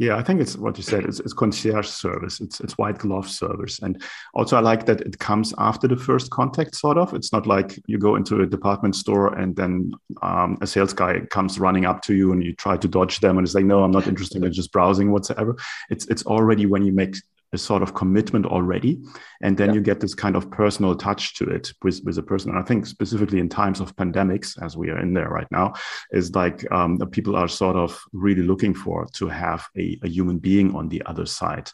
Yeah, 0.00 0.16
I 0.16 0.22
think 0.22 0.40
it's 0.40 0.56
what 0.56 0.78
you 0.78 0.82
said. 0.82 1.04
It's, 1.04 1.20
it's, 1.20 1.34
concierge 1.34 1.86
service. 1.86 2.40
It's 2.40 2.58
it's 2.60 2.78
white 2.78 2.96
glove 2.96 3.28
service, 3.28 3.80
and 3.80 4.02
also 4.32 4.56
I 4.56 4.60
like 4.60 4.86
that 4.86 5.02
it 5.02 5.18
comes 5.18 5.52
after 5.58 5.86
the 5.86 5.96
first 5.96 6.30
contact. 6.30 6.74
Sort 6.74 6.96
of. 6.96 7.12
It's 7.12 7.34
not 7.34 7.46
like 7.46 7.78
you 7.86 7.98
go 7.98 8.16
into 8.16 8.40
a 8.40 8.46
department 8.46 8.96
store 8.96 9.34
and 9.34 9.54
then 9.54 9.92
um, 10.22 10.56
a 10.62 10.66
sales 10.66 10.94
guy 10.94 11.20
comes 11.26 11.58
running 11.58 11.84
up 11.84 12.00
to 12.04 12.14
you 12.14 12.32
and 12.32 12.42
you 12.42 12.54
try 12.54 12.78
to 12.78 12.88
dodge 12.88 13.20
them 13.20 13.36
and 13.36 13.46
say, 13.46 13.62
"No, 13.62 13.84
I'm 13.84 13.90
not 13.90 14.06
interested 14.06 14.42
in 14.42 14.50
just 14.54 14.72
browsing 14.72 15.12
whatsoever." 15.12 15.54
It's 15.90 16.06
it's 16.06 16.24
already 16.24 16.64
when 16.64 16.82
you 16.86 16.92
make 16.92 17.16
sort 17.58 17.82
of 17.82 17.94
commitment 17.94 18.46
already 18.46 19.00
and 19.42 19.56
then 19.56 19.68
yeah. 19.68 19.74
you 19.74 19.80
get 19.80 20.00
this 20.00 20.14
kind 20.14 20.36
of 20.36 20.50
personal 20.50 20.94
touch 20.94 21.34
to 21.34 21.44
it 21.44 21.72
with, 21.82 22.00
with 22.04 22.16
a 22.18 22.22
person. 22.22 22.50
And 22.50 22.58
i 22.58 22.62
think 22.62 22.86
specifically 22.86 23.40
in 23.40 23.48
times 23.48 23.80
of 23.80 23.96
pandemics 23.96 24.60
as 24.62 24.76
we 24.76 24.90
are 24.90 24.98
in 24.98 25.14
there 25.14 25.28
right 25.28 25.48
now 25.50 25.72
is 26.12 26.34
like 26.34 26.70
um, 26.72 26.98
people 27.10 27.36
are 27.36 27.48
sort 27.48 27.76
of 27.76 28.00
really 28.12 28.42
looking 28.42 28.74
for 28.74 29.06
to 29.14 29.28
have 29.28 29.66
a, 29.76 29.98
a 30.02 30.08
human 30.08 30.38
being 30.38 30.74
on 30.74 30.88
the 30.88 31.02
other 31.06 31.26
side. 31.26 31.70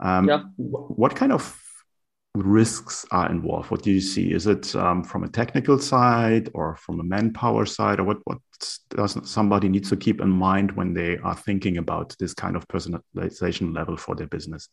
Um, 0.00 0.28
yeah. 0.28 0.42
what 0.56 1.16
kind 1.16 1.32
of 1.32 1.58
risks 2.34 3.06
are 3.10 3.30
involved? 3.30 3.70
What 3.70 3.82
do 3.82 3.90
you 3.90 4.00
see? 4.00 4.32
Is 4.32 4.46
it 4.46 4.74
um, 4.76 5.02
from 5.02 5.24
a 5.24 5.28
technical 5.28 5.78
side 5.78 6.50
or 6.54 6.76
from 6.76 7.00
a 7.00 7.04
manpower 7.04 7.64
side 7.66 7.98
or 7.98 8.04
what 8.04 8.18
what 8.24 8.38
does 8.90 9.18
somebody 9.28 9.68
needs 9.68 9.88
to 9.90 9.96
keep 9.96 10.20
in 10.20 10.30
mind 10.30 10.72
when 10.72 10.92
they 10.92 11.18
are 11.18 11.36
thinking 11.36 11.78
about 11.78 12.14
this 12.18 12.34
kind 12.34 12.56
of 12.56 12.68
personalization 12.68 13.74
level 13.74 13.96
for 13.96 14.14
their 14.14 14.26
business 14.26 14.68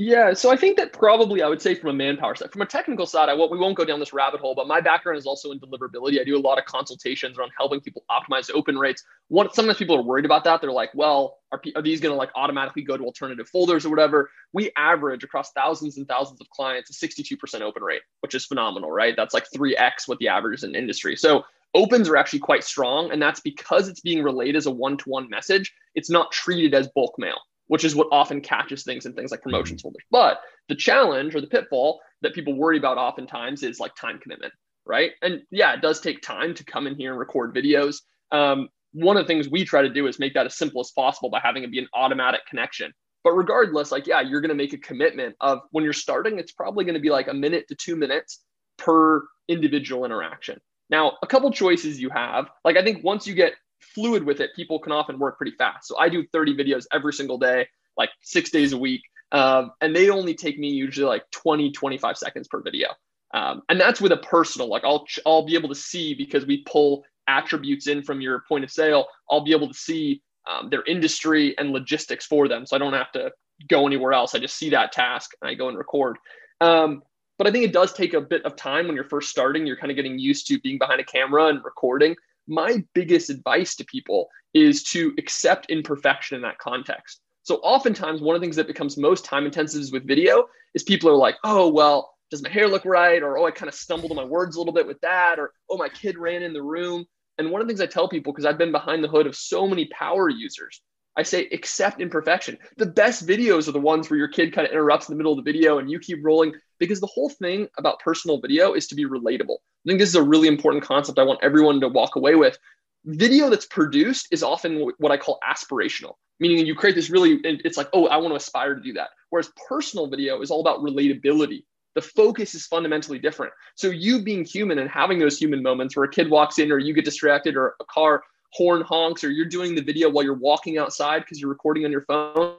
yeah, 0.00 0.32
so 0.32 0.52
I 0.52 0.56
think 0.56 0.76
that 0.76 0.92
probably 0.92 1.42
I 1.42 1.48
would 1.48 1.60
say 1.60 1.74
from 1.74 1.90
a 1.90 1.92
manpower 1.92 2.36
side, 2.36 2.52
from 2.52 2.62
a 2.62 2.66
technical 2.66 3.04
side, 3.04 3.28
I 3.28 3.34
won't, 3.34 3.50
we 3.50 3.58
won't 3.58 3.76
go 3.76 3.84
down 3.84 3.98
this 3.98 4.12
rabbit 4.12 4.40
hole, 4.40 4.54
but 4.54 4.68
my 4.68 4.80
background 4.80 5.18
is 5.18 5.26
also 5.26 5.50
in 5.50 5.58
deliverability. 5.58 6.20
I 6.20 6.24
do 6.24 6.36
a 6.36 6.38
lot 6.38 6.56
of 6.56 6.66
consultations 6.66 7.36
around 7.36 7.50
helping 7.58 7.80
people 7.80 8.04
optimize 8.08 8.48
open 8.54 8.78
rates. 8.78 9.02
One, 9.26 9.52
sometimes 9.52 9.76
people 9.76 9.96
are 9.96 10.02
worried 10.02 10.24
about 10.24 10.44
that. 10.44 10.60
They're 10.60 10.70
like, 10.70 10.90
well, 10.94 11.38
are, 11.50 11.60
are 11.74 11.82
these 11.82 12.00
going 12.00 12.12
to 12.12 12.16
like 12.16 12.30
automatically 12.36 12.82
go 12.82 12.96
to 12.96 13.02
alternative 13.02 13.48
folders 13.48 13.84
or 13.84 13.90
whatever? 13.90 14.30
We 14.52 14.70
average 14.76 15.24
across 15.24 15.50
thousands 15.50 15.96
and 15.96 16.06
thousands 16.06 16.40
of 16.40 16.48
clients 16.50 16.90
a 16.90 17.06
62% 17.06 17.60
open 17.62 17.82
rate, 17.82 18.02
which 18.20 18.36
is 18.36 18.46
phenomenal, 18.46 18.92
right? 18.92 19.14
That's 19.16 19.34
like 19.34 19.46
3x 19.52 20.06
what 20.06 20.18
the 20.18 20.28
average 20.28 20.60
is 20.60 20.64
in 20.64 20.76
industry. 20.76 21.16
So 21.16 21.42
opens 21.74 22.08
are 22.08 22.16
actually 22.16 22.38
quite 22.38 22.62
strong, 22.62 23.10
and 23.10 23.20
that's 23.20 23.40
because 23.40 23.88
it's 23.88 24.00
being 24.00 24.22
relayed 24.22 24.54
as 24.54 24.66
a 24.66 24.70
one-to-one 24.70 25.28
message. 25.28 25.74
It's 25.96 26.08
not 26.08 26.30
treated 26.30 26.72
as 26.72 26.86
bulk 26.86 27.16
mail 27.18 27.38
which 27.68 27.84
is 27.84 27.94
what 27.94 28.08
often 28.10 28.40
catches 28.40 28.82
things 28.82 29.06
in 29.06 29.14
things 29.14 29.30
like 29.30 29.42
promotions 29.42 29.80
mm-hmm. 29.80 29.88
folders. 29.88 30.04
But 30.10 30.40
the 30.68 30.74
challenge 30.74 31.34
or 31.34 31.40
the 31.40 31.46
pitfall 31.46 32.00
that 32.22 32.34
people 32.34 32.54
worry 32.54 32.76
about 32.76 32.98
oftentimes 32.98 33.62
is 33.62 33.80
like 33.80 33.94
time 33.94 34.18
commitment, 34.18 34.52
right? 34.84 35.12
And 35.22 35.42
yeah, 35.50 35.74
it 35.74 35.80
does 35.80 36.00
take 36.00 36.20
time 36.20 36.54
to 36.54 36.64
come 36.64 36.86
in 36.86 36.96
here 36.96 37.10
and 37.10 37.18
record 37.18 37.54
videos. 37.54 38.02
Um, 38.32 38.68
one 38.92 39.16
of 39.16 39.24
the 39.24 39.28
things 39.28 39.48
we 39.48 39.64
try 39.64 39.82
to 39.82 39.88
do 39.88 40.06
is 40.06 40.18
make 40.18 40.34
that 40.34 40.46
as 40.46 40.56
simple 40.56 40.80
as 40.80 40.90
possible 40.90 41.30
by 41.30 41.40
having 41.40 41.62
it 41.62 41.70
be 41.70 41.78
an 41.78 41.88
automatic 41.94 42.40
connection. 42.46 42.92
But 43.24 43.32
regardless, 43.32 43.92
like, 43.92 44.06
yeah, 44.06 44.20
you're 44.20 44.40
going 44.40 44.48
to 44.50 44.54
make 44.54 44.72
a 44.72 44.78
commitment 44.78 45.36
of 45.40 45.60
when 45.70 45.84
you're 45.84 45.92
starting, 45.92 46.38
it's 46.38 46.52
probably 46.52 46.84
going 46.84 46.94
to 46.94 47.00
be 47.00 47.10
like 47.10 47.28
a 47.28 47.34
minute 47.34 47.66
to 47.68 47.74
two 47.74 47.96
minutes 47.96 48.42
per 48.78 49.26
individual 49.48 50.04
interaction. 50.04 50.58
Now, 50.88 51.18
a 51.22 51.26
couple 51.26 51.50
choices 51.50 52.00
you 52.00 52.08
have, 52.10 52.48
like, 52.64 52.76
I 52.76 52.84
think 52.84 53.04
once 53.04 53.26
you 53.26 53.34
get 53.34 53.54
fluid 53.80 54.24
with 54.24 54.40
it, 54.40 54.50
people 54.54 54.78
can 54.78 54.92
often 54.92 55.18
work 55.18 55.36
pretty 55.36 55.56
fast. 55.56 55.88
So 55.88 55.98
I 55.98 56.08
do 56.08 56.26
30 56.32 56.56
videos 56.56 56.86
every 56.92 57.12
single 57.12 57.38
day, 57.38 57.68
like 57.96 58.10
six 58.22 58.50
days 58.50 58.72
a 58.72 58.78
week. 58.78 59.02
Um, 59.32 59.72
and 59.80 59.94
they 59.94 60.08
only 60.10 60.34
take 60.34 60.58
me 60.58 60.68
usually 60.68 61.06
like 61.06 61.30
20, 61.32 61.72
25 61.72 62.16
seconds 62.16 62.48
per 62.48 62.62
video. 62.62 62.88
Um, 63.34 63.62
and 63.68 63.78
that's 63.78 64.00
with 64.00 64.12
a 64.12 64.16
personal, 64.18 64.68
like 64.68 64.84
I'll, 64.84 65.04
I'll 65.26 65.44
be 65.44 65.54
able 65.54 65.68
to 65.68 65.74
see 65.74 66.14
because 66.14 66.46
we 66.46 66.62
pull 66.62 67.04
attributes 67.26 67.86
in 67.86 68.02
from 68.02 68.20
your 68.20 68.42
point 68.48 68.64
of 68.64 68.70
sale, 68.70 69.06
I'll 69.30 69.44
be 69.44 69.52
able 69.52 69.68
to 69.68 69.74
see 69.74 70.22
um, 70.48 70.70
their 70.70 70.82
industry 70.84 71.56
and 71.58 71.70
logistics 71.70 72.24
for 72.24 72.48
them. 72.48 72.64
So 72.64 72.74
I 72.74 72.78
don't 72.78 72.94
have 72.94 73.12
to 73.12 73.30
go 73.68 73.86
anywhere 73.86 74.12
else. 74.12 74.34
I 74.34 74.38
just 74.38 74.56
see 74.56 74.70
that 74.70 74.92
task 74.92 75.32
and 75.42 75.50
I 75.50 75.54
go 75.54 75.68
and 75.68 75.76
record. 75.76 76.16
Um, 76.60 77.02
but 77.36 77.46
I 77.46 77.52
think 77.52 77.64
it 77.64 77.72
does 77.72 77.92
take 77.92 78.14
a 78.14 78.20
bit 78.20 78.44
of 78.44 78.56
time 78.56 78.86
when 78.86 78.96
you're 78.96 79.04
first 79.04 79.30
starting. 79.30 79.66
You're 79.66 79.76
kind 79.76 79.90
of 79.90 79.96
getting 79.96 80.18
used 80.18 80.46
to 80.48 80.58
being 80.60 80.78
behind 80.78 81.00
a 81.00 81.04
camera 81.04 81.46
and 81.46 81.62
recording. 81.64 82.16
My 82.48 82.82
biggest 82.94 83.30
advice 83.30 83.76
to 83.76 83.84
people 83.84 84.28
is 84.54 84.82
to 84.84 85.14
accept 85.18 85.70
imperfection 85.70 86.36
in 86.36 86.42
that 86.42 86.58
context. 86.58 87.20
So 87.42 87.56
oftentimes, 87.56 88.20
one 88.20 88.34
of 88.34 88.40
the 88.40 88.44
things 88.44 88.56
that 88.56 88.66
becomes 88.66 88.96
most 88.96 89.24
time 89.24 89.46
intensive 89.46 89.80
is 89.80 89.92
with 89.92 90.06
video 90.06 90.44
is 90.74 90.82
people 90.82 91.10
are 91.10 91.14
like, 91.14 91.36
oh, 91.44 91.68
well, 91.68 92.14
does 92.30 92.42
my 92.42 92.48
hair 92.50 92.68
look 92.68 92.84
right? 92.84 93.22
Or, 93.22 93.38
oh, 93.38 93.46
I 93.46 93.50
kind 93.50 93.68
of 93.68 93.74
stumbled 93.74 94.10
on 94.10 94.16
my 94.16 94.24
words 94.24 94.56
a 94.56 94.58
little 94.58 94.74
bit 94.74 94.86
with 94.86 95.00
that. 95.00 95.38
Or, 95.38 95.52
oh, 95.70 95.76
my 95.76 95.88
kid 95.88 96.18
ran 96.18 96.42
in 96.42 96.52
the 96.52 96.62
room. 96.62 97.06
And 97.38 97.50
one 97.50 97.60
of 97.60 97.66
the 97.66 97.70
things 97.70 97.80
I 97.80 97.86
tell 97.86 98.08
people, 98.08 98.32
because 98.32 98.44
I've 98.44 98.58
been 98.58 98.72
behind 98.72 99.02
the 99.02 99.08
hood 99.08 99.26
of 99.26 99.36
so 99.36 99.66
many 99.66 99.86
power 99.86 100.28
users, 100.28 100.82
I 101.18 101.22
say 101.24 101.48
accept 101.52 102.00
imperfection. 102.00 102.56
The 102.76 102.86
best 102.86 103.26
videos 103.26 103.68
are 103.68 103.72
the 103.72 103.80
ones 103.80 104.08
where 104.08 104.18
your 104.18 104.28
kid 104.28 104.52
kind 104.52 104.66
of 104.66 104.72
interrupts 104.72 105.08
in 105.08 105.12
the 105.12 105.16
middle 105.18 105.32
of 105.32 105.44
the 105.44 105.52
video 105.52 105.78
and 105.78 105.90
you 105.90 105.98
keep 105.98 106.24
rolling 106.24 106.54
because 106.78 107.00
the 107.00 107.06
whole 107.08 107.28
thing 107.28 107.68
about 107.76 107.98
personal 107.98 108.40
video 108.40 108.72
is 108.72 108.86
to 108.86 108.94
be 108.94 109.04
relatable. 109.04 109.56
I 109.56 109.88
think 109.88 109.98
this 109.98 110.08
is 110.08 110.14
a 110.14 110.22
really 110.22 110.48
important 110.48 110.84
concept 110.84 111.18
I 111.18 111.24
want 111.24 111.40
everyone 111.42 111.80
to 111.80 111.88
walk 111.88 112.16
away 112.16 112.36
with. 112.36 112.56
Video 113.04 113.50
that's 113.50 113.66
produced 113.66 114.28
is 114.30 114.42
often 114.42 114.90
what 114.98 115.12
I 115.12 115.16
call 115.16 115.38
aspirational 115.46 116.14
meaning 116.40 116.64
you 116.64 116.74
create 116.74 116.94
this 116.94 117.10
really 117.10 117.40
it's 117.42 117.76
like 117.76 117.88
oh 117.92 118.06
i 118.06 118.16
want 118.16 118.32
to 118.32 118.36
aspire 118.36 118.74
to 118.74 118.80
do 118.80 118.92
that 118.92 119.10
whereas 119.30 119.50
personal 119.68 120.06
video 120.06 120.40
is 120.40 120.50
all 120.50 120.60
about 120.60 120.80
relatability 120.80 121.64
the 121.94 122.02
focus 122.02 122.54
is 122.54 122.66
fundamentally 122.66 123.18
different 123.18 123.52
so 123.74 123.88
you 123.88 124.22
being 124.22 124.44
human 124.44 124.78
and 124.78 124.90
having 124.90 125.18
those 125.18 125.38
human 125.38 125.62
moments 125.62 125.96
where 125.96 126.04
a 126.04 126.10
kid 126.10 126.30
walks 126.30 126.58
in 126.58 126.70
or 126.70 126.78
you 126.78 126.94
get 126.94 127.04
distracted 127.04 127.56
or 127.56 127.74
a 127.80 127.84
car 127.86 128.22
horn 128.52 128.82
honks 128.82 129.24
or 129.24 129.30
you're 129.30 129.46
doing 129.46 129.74
the 129.74 129.82
video 129.82 130.08
while 130.08 130.24
you're 130.24 130.34
walking 130.34 130.78
outside 130.78 131.20
because 131.20 131.40
you're 131.40 131.50
recording 131.50 131.84
on 131.84 131.92
your 131.92 132.02
phone 132.02 132.56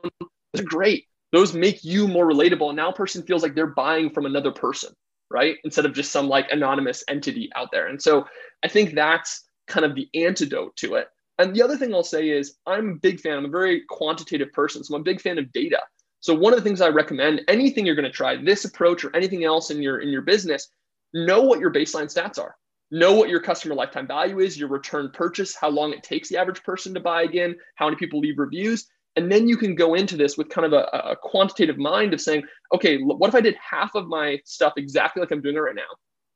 those 0.53 0.61
are 0.61 0.63
great 0.63 1.05
those 1.31 1.53
make 1.53 1.83
you 1.83 2.07
more 2.07 2.27
relatable 2.27 2.69
and 2.69 2.77
now 2.77 2.89
a 2.89 2.93
person 2.93 3.23
feels 3.23 3.43
like 3.43 3.55
they're 3.55 3.67
buying 3.67 4.09
from 4.09 4.25
another 4.25 4.51
person 4.51 4.93
right 5.31 5.57
instead 5.63 5.85
of 5.85 5.93
just 5.93 6.11
some 6.11 6.27
like 6.27 6.51
anonymous 6.51 7.03
entity 7.07 7.49
out 7.55 7.69
there 7.71 7.87
and 7.87 8.01
so 8.01 8.25
i 8.63 8.67
think 8.67 8.93
that's 8.93 9.45
kind 9.67 9.85
of 9.85 9.95
the 9.95 10.07
antidote 10.13 10.75
to 10.75 10.95
it 10.95 11.07
and 11.39 11.55
the 11.55 11.63
other 11.63 11.77
thing 11.77 11.93
I'll 11.93 12.03
say 12.03 12.29
is 12.29 12.57
I'm 12.67 12.89
a 12.89 12.95
big 12.95 13.21
fan, 13.21 13.37
I'm 13.37 13.45
a 13.45 13.49
very 13.49 13.83
quantitative 13.89 14.51
person. 14.51 14.83
So 14.83 14.93
I'm 14.93 15.01
a 15.01 15.05
big 15.05 15.21
fan 15.21 15.39
of 15.39 15.51
data. 15.53 15.79
So 16.19 16.33
one 16.33 16.51
of 16.51 16.59
the 16.59 16.63
things 16.63 16.81
I 16.81 16.89
recommend, 16.89 17.41
anything 17.47 17.85
you're 17.85 17.95
going 17.95 18.03
to 18.03 18.11
try, 18.11 18.35
this 18.35 18.65
approach 18.65 19.05
or 19.05 19.15
anything 19.15 19.45
else 19.45 19.71
in 19.71 19.81
your 19.81 19.99
in 19.99 20.09
your 20.09 20.21
business, 20.21 20.69
know 21.13 21.41
what 21.41 21.61
your 21.61 21.71
baseline 21.71 22.13
stats 22.13 22.37
are. 22.37 22.55
Know 22.91 23.13
what 23.13 23.29
your 23.29 23.41
customer 23.41 23.75
lifetime 23.75 24.07
value 24.07 24.39
is, 24.39 24.57
your 24.57 24.69
return 24.69 25.11
purchase, 25.13 25.55
how 25.55 25.69
long 25.69 25.93
it 25.93 26.03
takes 26.03 26.29
the 26.29 26.37
average 26.37 26.63
person 26.63 26.93
to 26.93 26.99
buy 26.99 27.23
again, 27.23 27.55
how 27.75 27.85
many 27.85 27.97
people 27.97 28.19
leave 28.19 28.39
reviews. 28.39 28.87
And 29.15 29.31
then 29.31 29.47
you 29.47 29.57
can 29.57 29.75
go 29.75 29.95
into 29.95 30.17
this 30.17 30.37
with 30.37 30.49
kind 30.49 30.65
of 30.65 30.73
a, 30.73 30.89
a 30.93 31.15
quantitative 31.15 31.77
mind 31.77 32.13
of 32.13 32.21
saying, 32.21 32.43
okay, 32.73 32.97
what 32.97 33.27
if 33.27 33.35
I 33.35 33.41
did 33.41 33.55
half 33.55 33.95
of 33.95 34.07
my 34.07 34.39
stuff 34.45 34.73
exactly 34.77 35.19
like 35.19 35.31
I'm 35.31 35.41
doing 35.41 35.55
it 35.55 35.59
right 35.59 35.75
now? 35.75 35.81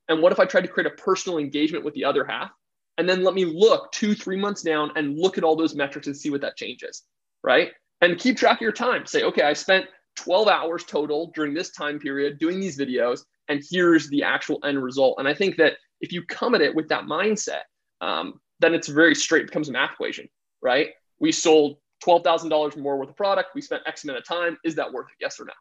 And 0.09 0.21
what 0.21 0.31
if 0.31 0.39
I 0.39 0.45
tried 0.45 0.61
to 0.61 0.67
create 0.67 0.91
a 0.91 1.01
personal 1.01 1.37
engagement 1.37 1.85
with 1.85 1.93
the 1.93 2.05
other 2.05 2.25
half? 2.25 2.51
and 2.97 3.09
then 3.09 3.23
let 3.23 3.33
me 3.33 3.45
look 3.45 3.91
two, 3.91 4.13
three 4.13 4.37
months 4.37 4.61
down 4.61 4.91
and 4.95 5.17
look 5.17 5.37
at 5.37 5.43
all 5.43 5.55
those 5.55 5.75
metrics 5.75 6.07
and 6.07 6.15
see 6.15 6.29
what 6.29 6.41
that 6.41 6.57
changes, 6.57 7.03
right? 7.43 7.71
And 8.01 8.19
keep 8.19 8.37
track 8.37 8.57
of 8.57 8.61
your 8.61 8.71
time. 8.71 9.05
Say, 9.05 9.23
okay, 9.23 9.43
I 9.43 9.53
spent 9.53 9.85
12 10.15 10.47
hours 10.47 10.83
total 10.83 11.31
during 11.33 11.53
this 11.53 11.71
time 11.71 11.99
period 11.99 12.37
doing 12.37 12.59
these 12.59 12.77
videos, 12.77 13.21
and 13.49 13.63
here's 13.69 14.09
the 14.09 14.23
actual 14.23 14.59
end 14.63 14.83
result. 14.83 15.15
And 15.17 15.27
I 15.27 15.33
think 15.33 15.57
that 15.57 15.73
if 16.03 16.11
you 16.11 16.21
come 16.25 16.53
at 16.53 16.61
it 16.61 16.75
with 16.75 16.89
that 16.89 17.05
mindset, 17.05 17.61
um, 18.01 18.41
then 18.59 18.73
it's 18.73 18.89
very 18.89 19.15
straight, 19.15 19.43
it 19.43 19.47
becomes 19.47 19.69
a 19.69 19.71
math 19.71 19.93
equation, 19.93 20.27
right? 20.61 20.89
We 21.19 21.31
sold 21.31 21.77
$12,000 22.05 22.75
more 22.77 22.97
worth 22.97 23.09
of 23.09 23.15
product. 23.15 23.51
We 23.55 23.61
spent 23.61 23.83
X 23.85 24.03
amount 24.03 24.19
of 24.19 24.25
time. 24.25 24.57
Is 24.65 24.75
that 24.75 24.91
worth 24.91 25.07
it? 25.07 25.15
Yes 25.21 25.39
or 25.39 25.45
no? 25.45 25.53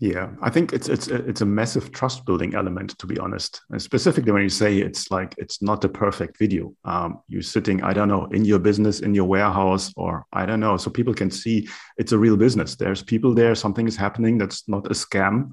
Yeah, 0.00 0.30
I 0.42 0.50
think 0.50 0.72
it's 0.72 0.88
it's 0.88 1.06
it's 1.06 1.40
a 1.40 1.46
massive 1.46 1.92
trust 1.92 2.26
building 2.26 2.56
element 2.56 2.98
to 2.98 3.06
be 3.06 3.16
honest. 3.18 3.60
And 3.70 3.80
specifically 3.80 4.32
when 4.32 4.42
you 4.42 4.48
say 4.48 4.78
it's 4.78 5.08
like 5.10 5.34
it's 5.38 5.62
not 5.62 5.84
a 5.84 5.88
perfect 5.88 6.36
video. 6.36 6.74
Um, 6.84 7.20
you're 7.28 7.42
sitting, 7.42 7.80
I 7.82 7.92
don't 7.92 8.08
know, 8.08 8.24
in 8.26 8.44
your 8.44 8.58
business, 8.58 9.00
in 9.00 9.14
your 9.14 9.26
warehouse, 9.26 9.92
or 9.96 10.26
I 10.32 10.46
don't 10.46 10.58
know, 10.58 10.76
so 10.78 10.90
people 10.90 11.14
can 11.14 11.30
see 11.30 11.68
it's 11.96 12.10
a 12.10 12.18
real 12.18 12.36
business. 12.36 12.74
There's 12.74 13.04
people 13.04 13.34
there. 13.34 13.54
Something 13.54 13.86
is 13.86 13.96
happening. 13.96 14.36
That's 14.36 14.68
not 14.68 14.86
a 14.88 14.94
scam. 14.94 15.52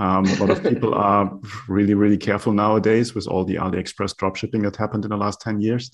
Um, 0.00 0.26
a 0.26 0.34
lot 0.40 0.50
of 0.50 0.64
people 0.64 0.92
are 1.08 1.32
really 1.68 1.94
really 1.94 2.18
careful 2.18 2.52
nowadays 2.52 3.14
with 3.14 3.28
all 3.28 3.44
the 3.44 3.54
AliExpress 3.54 4.16
dropshipping 4.16 4.62
that 4.64 4.74
happened 4.74 5.04
in 5.04 5.10
the 5.10 5.16
last 5.16 5.40
ten 5.40 5.60
years. 5.60 5.92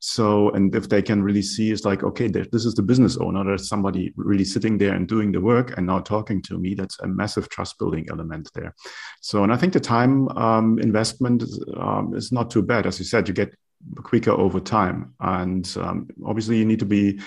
So, 0.00 0.50
and 0.50 0.74
if 0.74 0.88
they 0.88 1.02
can 1.02 1.22
really 1.22 1.42
see, 1.42 1.70
it's 1.70 1.84
like, 1.84 2.02
okay, 2.02 2.26
this 2.26 2.64
is 2.64 2.74
the 2.74 2.82
business 2.82 3.18
owner. 3.18 3.44
There's 3.44 3.68
somebody 3.68 4.12
really 4.16 4.44
sitting 4.44 4.78
there 4.78 4.94
and 4.94 5.06
doing 5.06 5.30
the 5.30 5.42
work 5.42 5.76
and 5.76 5.86
now 5.86 6.00
talking 6.00 6.40
to 6.42 6.58
me. 6.58 6.74
That's 6.74 6.98
a 7.00 7.06
massive 7.06 7.50
trust 7.50 7.78
building 7.78 8.06
element 8.10 8.50
there. 8.54 8.74
So, 9.20 9.44
and 9.44 9.52
I 9.52 9.58
think 9.58 9.74
the 9.74 9.80
time 9.80 10.28
um, 10.30 10.78
investment 10.78 11.44
um, 11.76 12.14
is 12.14 12.32
not 12.32 12.50
too 12.50 12.62
bad. 12.62 12.86
As 12.86 12.98
you 12.98 13.04
said, 13.04 13.28
you 13.28 13.34
get 13.34 13.54
quicker 13.96 14.32
over 14.32 14.58
time. 14.58 15.14
And 15.20 15.70
um, 15.78 16.08
obviously, 16.24 16.56
you 16.56 16.64
need 16.64 16.80
to 16.80 16.86
be 16.86 17.20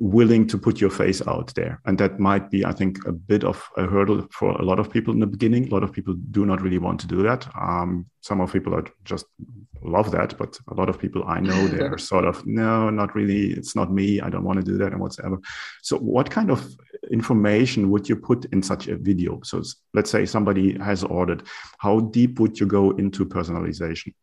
willing 0.00 0.46
to 0.46 0.56
put 0.56 0.80
your 0.80 0.90
face 0.90 1.26
out 1.26 1.52
there. 1.54 1.80
And 1.84 1.98
that 1.98 2.18
might 2.18 2.50
be, 2.50 2.64
I 2.64 2.72
think, 2.72 3.04
a 3.06 3.12
bit 3.12 3.44
of 3.44 3.68
a 3.76 3.86
hurdle 3.86 4.26
for 4.30 4.52
a 4.52 4.64
lot 4.64 4.78
of 4.78 4.90
people 4.90 5.12
in 5.12 5.20
the 5.20 5.26
beginning. 5.26 5.66
A 5.66 5.74
lot 5.74 5.82
of 5.82 5.92
people 5.92 6.14
do 6.30 6.46
not 6.46 6.62
really 6.62 6.78
want 6.78 7.00
to 7.00 7.06
do 7.06 7.22
that. 7.24 7.48
Um, 7.60 8.06
some 8.20 8.40
of 8.40 8.52
people 8.52 8.74
are 8.74 8.84
just 9.04 9.26
love 9.82 10.10
that, 10.12 10.36
but 10.38 10.58
a 10.68 10.74
lot 10.74 10.88
of 10.88 10.98
people 10.98 11.24
I 11.26 11.40
know 11.40 11.66
they're 11.68 11.98
sort 11.98 12.24
of 12.24 12.46
no, 12.46 12.90
not 12.90 13.14
really. 13.14 13.52
It's 13.52 13.74
not 13.74 13.92
me. 13.92 14.20
I 14.20 14.30
don't 14.30 14.44
want 14.44 14.58
to 14.58 14.64
do 14.64 14.78
that 14.78 14.92
and 14.92 15.00
whatsoever. 15.00 15.38
So, 15.82 15.98
what 15.98 16.30
kind 16.30 16.50
of 16.50 16.66
information 17.10 17.90
would 17.90 18.08
you 18.08 18.16
put 18.16 18.44
in 18.46 18.62
such 18.62 18.88
a 18.88 18.96
video? 18.96 19.40
So, 19.42 19.62
let's 19.94 20.10
say 20.10 20.26
somebody 20.26 20.78
has 20.78 21.02
ordered. 21.04 21.44
How 21.78 22.00
deep 22.00 22.38
would 22.38 22.60
you 22.60 22.66
go 22.66 22.92
into 22.92 23.26
personalization? 23.26 24.14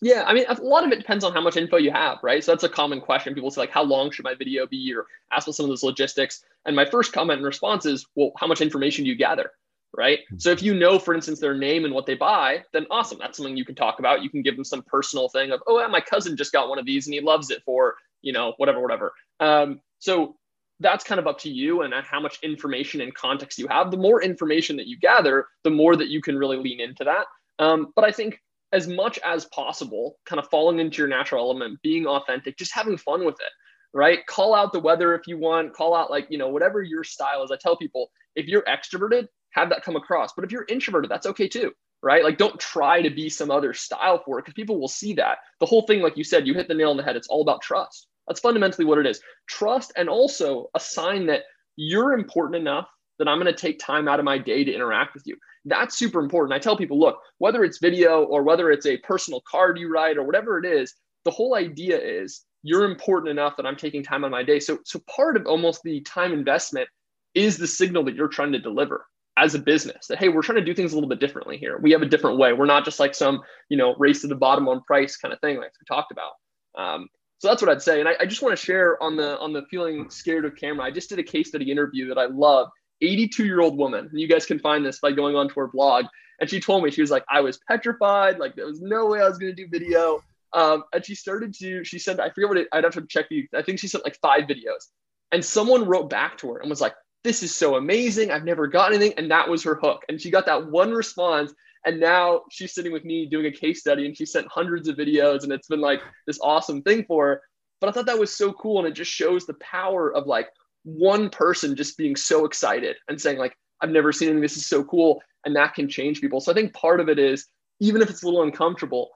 Yeah, 0.00 0.24
I 0.26 0.34
mean, 0.34 0.44
a 0.48 0.54
lot 0.60 0.84
of 0.84 0.92
it 0.92 0.98
depends 0.98 1.24
on 1.24 1.32
how 1.32 1.40
much 1.40 1.56
info 1.56 1.78
you 1.78 1.90
have, 1.90 2.18
right? 2.22 2.44
So 2.44 2.52
that's 2.52 2.64
a 2.64 2.68
common 2.68 3.00
question. 3.00 3.34
People 3.34 3.50
say, 3.50 3.62
like, 3.62 3.70
how 3.70 3.82
long 3.82 4.10
should 4.10 4.24
my 4.24 4.34
video 4.34 4.66
be, 4.66 4.92
or 4.94 5.06
ask 5.32 5.46
about 5.46 5.54
some 5.54 5.64
of 5.64 5.70
those 5.70 5.82
logistics. 5.82 6.44
And 6.66 6.76
my 6.76 6.84
first 6.84 7.12
comment 7.12 7.38
and 7.38 7.46
response 7.46 7.86
is, 7.86 8.06
well, 8.14 8.32
how 8.36 8.46
much 8.46 8.60
information 8.60 9.04
do 9.04 9.10
you 9.10 9.16
gather, 9.16 9.52
right? 9.96 10.18
Mm-hmm. 10.18 10.38
So 10.38 10.50
if 10.50 10.62
you 10.62 10.74
know, 10.74 10.98
for 10.98 11.14
instance, 11.14 11.40
their 11.40 11.56
name 11.56 11.86
and 11.86 11.94
what 11.94 12.04
they 12.04 12.16
buy, 12.16 12.64
then 12.72 12.86
awesome. 12.90 13.18
That's 13.18 13.38
something 13.38 13.56
you 13.56 13.64
can 13.64 13.76
talk 13.76 13.98
about. 13.98 14.22
You 14.22 14.28
can 14.28 14.42
give 14.42 14.56
them 14.56 14.64
some 14.64 14.82
personal 14.82 15.28
thing 15.28 15.52
of, 15.52 15.62
oh, 15.66 15.80
yeah, 15.80 15.86
my 15.86 16.00
cousin 16.00 16.36
just 16.36 16.52
got 16.52 16.68
one 16.68 16.78
of 16.78 16.84
these 16.84 17.06
and 17.06 17.14
he 17.14 17.20
loves 17.20 17.50
it 17.50 17.62
for, 17.64 17.94
you 18.20 18.32
know, 18.32 18.52
whatever, 18.58 18.80
whatever. 18.80 19.14
Um, 19.40 19.80
so 20.00 20.36
that's 20.80 21.04
kind 21.04 21.20
of 21.20 21.26
up 21.26 21.38
to 21.38 21.48
you 21.48 21.82
and 21.82 21.94
how 21.94 22.20
much 22.20 22.40
information 22.42 23.00
and 23.00 23.14
context 23.14 23.58
you 23.58 23.68
have. 23.68 23.90
The 23.90 23.96
more 23.96 24.22
information 24.22 24.76
that 24.76 24.86
you 24.86 24.98
gather, 24.98 25.46
the 25.62 25.70
more 25.70 25.96
that 25.96 26.08
you 26.08 26.20
can 26.20 26.36
really 26.36 26.58
lean 26.58 26.80
into 26.80 27.04
that. 27.04 27.26
Um, 27.58 27.92
but 27.94 28.04
I 28.04 28.10
think 28.10 28.40
as 28.74 28.88
much 28.88 29.18
as 29.24 29.44
possible, 29.46 30.18
kind 30.26 30.40
of 30.40 30.48
falling 30.50 30.80
into 30.80 30.98
your 30.98 31.08
natural 31.08 31.44
element, 31.44 31.80
being 31.82 32.06
authentic, 32.06 32.58
just 32.58 32.74
having 32.74 32.96
fun 32.96 33.24
with 33.24 33.36
it, 33.36 33.52
right? 33.94 34.26
Call 34.26 34.52
out 34.52 34.72
the 34.72 34.80
weather 34.80 35.14
if 35.14 35.28
you 35.28 35.38
want, 35.38 35.72
call 35.72 35.94
out 35.94 36.10
like, 36.10 36.26
you 36.28 36.38
know, 36.38 36.48
whatever 36.48 36.82
your 36.82 37.04
style 37.04 37.44
is. 37.44 37.52
I 37.52 37.56
tell 37.56 37.76
people 37.76 38.10
if 38.34 38.46
you're 38.46 38.64
extroverted, 38.64 39.28
have 39.50 39.68
that 39.68 39.84
come 39.84 39.94
across. 39.94 40.32
But 40.34 40.44
if 40.44 40.50
you're 40.50 40.66
introverted, 40.68 41.08
that's 41.08 41.26
okay 41.28 41.46
too, 41.46 41.72
right? 42.02 42.24
Like 42.24 42.36
don't 42.36 42.58
try 42.58 43.00
to 43.00 43.10
be 43.10 43.28
some 43.28 43.52
other 43.52 43.72
style 43.72 44.20
for 44.24 44.40
it 44.40 44.42
because 44.42 44.54
people 44.54 44.80
will 44.80 44.88
see 44.88 45.14
that. 45.14 45.38
The 45.60 45.66
whole 45.66 45.82
thing, 45.82 46.02
like 46.02 46.16
you 46.16 46.24
said, 46.24 46.44
you 46.44 46.54
hit 46.54 46.66
the 46.66 46.74
nail 46.74 46.90
on 46.90 46.96
the 46.96 47.04
head. 47.04 47.14
It's 47.14 47.28
all 47.28 47.42
about 47.42 47.62
trust. 47.62 48.08
That's 48.26 48.40
fundamentally 48.40 48.86
what 48.86 48.98
it 48.98 49.06
is. 49.06 49.20
Trust 49.48 49.92
and 49.96 50.08
also 50.08 50.68
a 50.74 50.80
sign 50.80 51.26
that 51.26 51.42
you're 51.76 52.12
important 52.12 52.56
enough 52.56 52.88
that 53.18 53.28
I'm 53.28 53.40
going 53.40 53.52
to 53.52 53.58
take 53.58 53.78
time 53.78 54.08
out 54.08 54.18
of 54.18 54.24
my 54.24 54.38
day 54.38 54.64
to 54.64 54.72
interact 54.72 55.14
with 55.14 55.26
you. 55.26 55.36
That's 55.64 55.96
super 55.96 56.20
important. 56.20 56.54
I 56.54 56.58
tell 56.58 56.76
people, 56.76 56.98
look, 56.98 57.18
whether 57.38 57.64
it's 57.64 57.78
video 57.78 58.24
or 58.24 58.42
whether 58.42 58.70
it's 58.70 58.86
a 58.86 58.98
personal 58.98 59.42
card 59.48 59.78
you 59.78 59.92
write 59.92 60.18
or 60.18 60.24
whatever 60.24 60.58
it 60.58 60.66
is, 60.66 60.94
the 61.24 61.30
whole 61.30 61.54
idea 61.54 61.98
is 61.98 62.44
you're 62.62 62.90
important 62.90 63.30
enough 63.30 63.56
that 63.56 63.66
I'm 63.66 63.76
taking 63.76 64.02
time 64.02 64.24
on 64.24 64.30
my 64.30 64.42
day. 64.42 64.60
So, 64.60 64.78
so 64.84 65.00
part 65.14 65.36
of 65.36 65.46
almost 65.46 65.82
the 65.82 66.00
time 66.02 66.32
investment 66.32 66.88
is 67.34 67.58
the 67.58 67.66
signal 67.66 68.04
that 68.04 68.14
you're 68.14 68.28
trying 68.28 68.52
to 68.52 68.58
deliver 68.58 69.06
as 69.36 69.54
a 69.54 69.58
business 69.58 70.06
that 70.06 70.18
hey 70.18 70.28
we're 70.28 70.42
trying 70.42 70.58
to 70.58 70.64
do 70.64 70.74
things 70.74 70.92
a 70.92 70.94
little 70.94 71.08
bit 71.08 71.18
differently 71.18 71.56
here 71.56 71.78
we 71.78 71.90
have 71.90 72.02
a 72.02 72.06
different 72.06 72.38
way 72.38 72.52
we're 72.52 72.66
not 72.66 72.84
just 72.84 73.00
like 73.00 73.14
some 73.14 73.40
you 73.68 73.76
know 73.76 73.94
race 73.98 74.20
to 74.20 74.28
the 74.28 74.34
bottom 74.34 74.68
on 74.68 74.80
price 74.82 75.16
kind 75.16 75.34
of 75.34 75.40
thing 75.40 75.56
like 75.56 75.72
we 75.80 75.84
talked 75.86 76.12
about 76.12 76.32
um, 76.78 77.08
so 77.38 77.48
that's 77.48 77.60
what 77.60 77.70
i'd 77.70 77.82
say 77.82 78.00
and 78.00 78.08
I, 78.08 78.14
I 78.20 78.26
just 78.26 78.42
want 78.42 78.56
to 78.56 78.64
share 78.64 79.02
on 79.02 79.16
the 79.16 79.38
on 79.40 79.52
the 79.52 79.62
feeling 79.70 80.08
scared 80.08 80.44
of 80.44 80.54
camera 80.56 80.84
i 80.84 80.90
just 80.90 81.08
did 81.08 81.18
a 81.18 81.22
case 81.22 81.48
study 81.48 81.70
interview 81.70 82.08
that 82.08 82.18
i 82.18 82.26
love 82.26 82.68
82 83.04 83.44
year 83.44 83.60
old 83.60 83.76
woman. 83.76 84.08
And 84.10 84.20
you 84.20 84.28
guys 84.28 84.46
can 84.46 84.58
find 84.58 84.84
this 84.84 85.00
by 85.00 85.12
going 85.12 85.36
onto 85.36 85.54
her 85.60 85.68
blog. 85.68 86.06
And 86.40 86.50
she 86.50 86.60
told 86.60 86.82
me, 86.82 86.90
she 86.90 87.00
was 87.00 87.10
like, 87.10 87.24
I 87.28 87.40
was 87.40 87.58
petrified. 87.68 88.38
Like, 88.38 88.56
there 88.56 88.66
was 88.66 88.80
no 88.80 89.06
way 89.06 89.20
I 89.20 89.28
was 89.28 89.38
going 89.38 89.54
to 89.54 89.62
do 89.62 89.68
video. 89.68 90.22
Um, 90.52 90.84
and 90.92 91.04
she 91.04 91.14
started 91.14 91.54
to, 91.54 91.84
she 91.84 91.98
said, 91.98 92.20
I 92.20 92.30
forget 92.30 92.48
what 92.48 92.58
it, 92.58 92.68
I'd 92.72 92.84
have 92.84 92.94
to 92.94 93.06
check 93.06 93.28
the, 93.28 93.48
I 93.54 93.62
think 93.62 93.78
she 93.78 93.88
sent 93.88 94.04
like 94.04 94.18
five 94.20 94.44
videos. 94.44 94.88
And 95.32 95.44
someone 95.44 95.84
wrote 95.86 96.10
back 96.10 96.38
to 96.38 96.52
her 96.52 96.58
and 96.58 96.70
was 96.70 96.80
like, 96.80 96.94
this 97.24 97.42
is 97.42 97.54
so 97.54 97.76
amazing. 97.76 98.30
I've 98.30 98.44
never 98.44 98.66
got 98.66 98.92
anything. 98.92 99.14
And 99.16 99.30
that 99.30 99.48
was 99.48 99.64
her 99.64 99.74
hook. 99.74 100.04
And 100.08 100.20
she 100.20 100.30
got 100.30 100.46
that 100.46 100.70
one 100.70 100.92
response. 100.92 101.52
And 101.86 101.98
now 101.98 102.42
she's 102.50 102.74
sitting 102.74 102.92
with 102.92 103.04
me 103.04 103.26
doing 103.26 103.46
a 103.46 103.50
case 103.50 103.80
study 103.80 104.06
and 104.06 104.16
she 104.16 104.26
sent 104.26 104.46
hundreds 104.48 104.88
of 104.88 104.96
videos 104.96 105.42
and 105.42 105.52
it's 105.52 105.68
been 105.68 105.80
like 105.80 106.02
this 106.26 106.38
awesome 106.40 106.82
thing 106.82 107.04
for 107.04 107.26
her. 107.26 107.42
But 107.80 107.88
I 107.88 107.92
thought 107.92 108.06
that 108.06 108.18
was 108.18 108.36
so 108.36 108.52
cool. 108.52 108.78
And 108.78 108.88
it 108.88 108.94
just 108.94 109.10
shows 109.10 109.44
the 109.44 109.54
power 109.54 110.14
of 110.14 110.26
like 110.26 110.48
one 110.84 111.30
person 111.30 111.76
just 111.76 111.98
being 111.98 112.14
so 112.14 112.44
excited 112.44 112.96
and 113.08 113.20
saying, 113.20 113.38
like, 113.38 113.56
I've 113.80 113.90
never 113.90 114.12
seen 114.12 114.28
anything. 114.28 114.42
This 114.42 114.56
is 114.56 114.66
so 114.66 114.84
cool. 114.84 115.20
And 115.44 115.56
that 115.56 115.74
can 115.74 115.88
change 115.88 116.20
people. 116.20 116.40
So 116.40 116.52
I 116.52 116.54
think 116.54 116.72
part 116.72 117.00
of 117.00 117.08
it 117.08 117.18
is 117.18 117.46
even 117.80 118.00
if 118.00 118.08
it's 118.08 118.22
a 118.22 118.26
little 118.26 118.42
uncomfortable, 118.42 119.10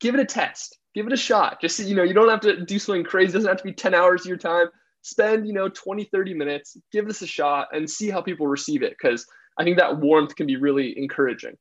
give 0.00 0.14
it 0.14 0.20
a 0.20 0.24
test, 0.24 0.78
give 0.94 1.06
it 1.06 1.12
a 1.12 1.16
shot. 1.16 1.60
Just, 1.60 1.76
so, 1.76 1.82
you 1.82 1.94
know, 1.94 2.04
you 2.04 2.14
don't 2.14 2.28
have 2.28 2.40
to 2.40 2.64
do 2.64 2.78
something 2.78 3.04
crazy. 3.04 3.30
It 3.30 3.32
doesn't 3.32 3.48
have 3.48 3.58
to 3.58 3.64
be 3.64 3.72
10 3.72 3.94
hours 3.94 4.22
of 4.22 4.28
your 4.28 4.36
time. 4.36 4.68
Spend, 5.02 5.46
you 5.46 5.52
know, 5.52 5.68
20, 5.68 6.04
30 6.04 6.34
minutes, 6.34 6.76
give 6.92 7.06
this 7.06 7.22
a 7.22 7.26
shot 7.26 7.68
and 7.72 7.88
see 7.88 8.08
how 8.10 8.20
people 8.20 8.46
receive 8.46 8.82
it. 8.82 8.96
Cause 9.00 9.26
I 9.58 9.64
think 9.64 9.76
that 9.78 9.98
warmth 9.98 10.36
can 10.36 10.46
be 10.46 10.56
really 10.56 10.96
encouraging. 10.96 11.56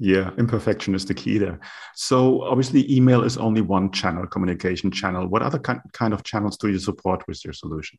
Yeah, 0.00 0.30
imperfection 0.38 0.94
is 0.94 1.04
the 1.04 1.14
key 1.14 1.38
there. 1.38 1.58
So 1.94 2.42
obviously, 2.42 2.92
email 2.92 3.24
is 3.24 3.36
only 3.36 3.62
one 3.62 3.90
channel, 3.90 4.26
communication 4.28 4.92
channel. 4.92 5.26
What 5.26 5.42
other 5.42 5.58
kind 5.58 6.14
of 6.14 6.22
channels 6.22 6.56
do 6.56 6.68
you 6.68 6.78
support 6.78 7.26
with 7.26 7.44
your 7.44 7.52
solution? 7.52 7.98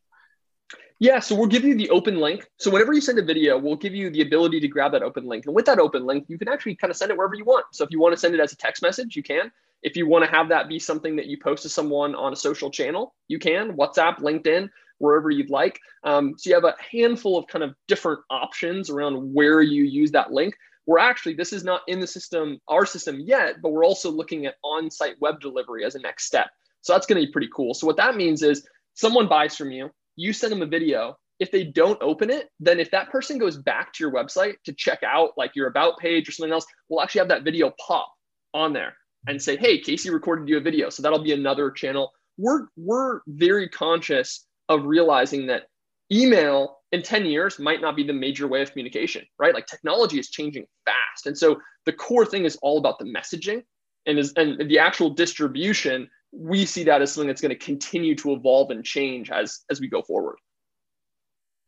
Yeah, 1.02 1.18
so 1.18 1.34
we'll 1.34 1.46
give 1.46 1.64
you 1.64 1.74
the 1.74 1.88
open 1.88 2.20
link. 2.20 2.46
So 2.58 2.70
whenever 2.70 2.92
you 2.92 3.00
send 3.00 3.18
a 3.18 3.24
video, 3.24 3.56
we'll 3.56 3.76
give 3.76 3.94
you 3.94 4.10
the 4.10 4.20
ability 4.20 4.60
to 4.60 4.68
grab 4.68 4.92
that 4.92 5.02
open 5.02 5.24
link. 5.24 5.46
And 5.46 5.54
with 5.54 5.64
that 5.64 5.78
open 5.78 6.04
link, 6.04 6.26
you 6.28 6.36
can 6.36 6.46
actually 6.46 6.74
kind 6.74 6.90
of 6.90 6.96
send 6.98 7.10
it 7.10 7.16
wherever 7.16 7.34
you 7.34 7.44
want. 7.44 7.64
So 7.72 7.84
if 7.84 7.90
you 7.90 7.98
want 7.98 8.12
to 8.12 8.20
send 8.20 8.34
it 8.34 8.40
as 8.40 8.52
a 8.52 8.56
text 8.56 8.82
message, 8.82 9.16
you 9.16 9.22
can. 9.22 9.50
If 9.82 9.96
you 9.96 10.06
want 10.06 10.26
to 10.26 10.30
have 10.30 10.50
that 10.50 10.68
be 10.68 10.78
something 10.78 11.16
that 11.16 11.24
you 11.24 11.38
post 11.42 11.62
to 11.62 11.70
someone 11.70 12.14
on 12.14 12.34
a 12.34 12.36
social 12.36 12.70
channel, 12.70 13.14
you 13.28 13.38
can. 13.38 13.78
WhatsApp, 13.78 14.18
LinkedIn, 14.18 14.68
wherever 14.98 15.30
you'd 15.30 15.48
like. 15.48 15.80
Um, 16.04 16.34
so 16.36 16.50
you 16.50 16.54
have 16.54 16.64
a 16.64 16.76
handful 16.92 17.38
of 17.38 17.46
kind 17.46 17.64
of 17.64 17.74
different 17.88 18.20
options 18.28 18.90
around 18.90 19.32
where 19.32 19.62
you 19.62 19.84
use 19.84 20.10
that 20.10 20.32
link. 20.32 20.54
We're 20.84 20.98
actually, 20.98 21.32
this 21.32 21.54
is 21.54 21.64
not 21.64 21.80
in 21.88 22.00
the 22.00 22.06
system, 22.06 22.58
our 22.68 22.84
system 22.84 23.20
yet, 23.20 23.62
but 23.62 23.70
we're 23.70 23.86
also 23.86 24.10
looking 24.10 24.44
at 24.44 24.56
on 24.62 24.90
site 24.90 25.14
web 25.18 25.40
delivery 25.40 25.82
as 25.82 25.94
a 25.94 25.98
next 26.00 26.26
step. 26.26 26.48
So 26.82 26.92
that's 26.92 27.06
going 27.06 27.22
to 27.22 27.26
be 27.26 27.32
pretty 27.32 27.48
cool. 27.56 27.72
So 27.72 27.86
what 27.86 27.96
that 27.96 28.16
means 28.16 28.42
is 28.42 28.68
someone 28.92 29.28
buys 29.28 29.56
from 29.56 29.70
you, 29.72 29.90
you 30.20 30.32
send 30.32 30.52
them 30.52 30.62
a 30.62 30.66
video. 30.66 31.16
If 31.38 31.50
they 31.50 31.64
don't 31.64 32.00
open 32.02 32.28
it, 32.28 32.50
then 32.60 32.78
if 32.78 32.90
that 32.90 33.10
person 33.10 33.38
goes 33.38 33.56
back 33.56 33.94
to 33.94 34.04
your 34.04 34.12
website 34.12 34.56
to 34.66 34.74
check 34.74 35.02
out 35.02 35.30
like 35.38 35.56
your 35.56 35.68
about 35.68 35.98
page 35.98 36.28
or 36.28 36.32
something 36.32 36.52
else, 36.52 36.66
we'll 36.88 37.00
actually 37.00 37.20
have 37.20 37.28
that 37.28 37.44
video 37.44 37.72
pop 37.84 38.12
on 38.52 38.74
there 38.74 38.94
and 39.26 39.40
say, 39.40 39.56
hey, 39.56 39.80
Casey 39.80 40.10
recorded 40.10 40.48
you 40.48 40.58
a 40.58 40.60
video. 40.60 40.90
So 40.90 41.02
that'll 41.02 41.22
be 41.22 41.32
another 41.32 41.70
channel. 41.70 42.12
We're, 42.36 42.66
we're 42.76 43.20
very 43.26 43.68
conscious 43.68 44.46
of 44.68 44.84
realizing 44.84 45.46
that 45.46 45.64
email 46.12 46.78
in 46.92 47.02
10 47.02 47.24
years 47.24 47.58
might 47.58 47.80
not 47.80 47.96
be 47.96 48.02
the 48.04 48.12
major 48.12 48.46
way 48.46 48.60
of 48.62 48.72
communication, 48.72 49.24
right? 49.38 49.54
Like 49.54 49.66
technology 49.66 50.18
is 50.18 50.28
changing 50.28 50.66
fast. 50.84 51.26
And 51.26 51.36
so 51.36 51.60
the 51.86 51.92
core 51.92 52.26
thing 52.26 52.44
is 52.44 52.56
all 52.62 52.78
about 52.78 52.98
the 52.98 53.04
messaging 53.04 53.62
and 54.06 54.18
is 54.18 54.32
and 54.36 54.68
the 54.68 54.78
actual 54.78 55.10
distribution. 55.10 56.08
We 56.32 56.64
see 56.64 56.84
that 56.84 57.02
as 57.02 57.12
something 57.12 57.28
that's 57.28 57.40
going 57.40 57.50
to 57.50 57.64
continue 57.64 58.14
to 58.16 58.32
evolve 58.32 58.70
and 58.70 58.84
change 58.84 59.30
as 59.30 59.60
as 59.70 59.80
we 59.80 59.88
go 59.88 60.02
forward. 60.02 60.36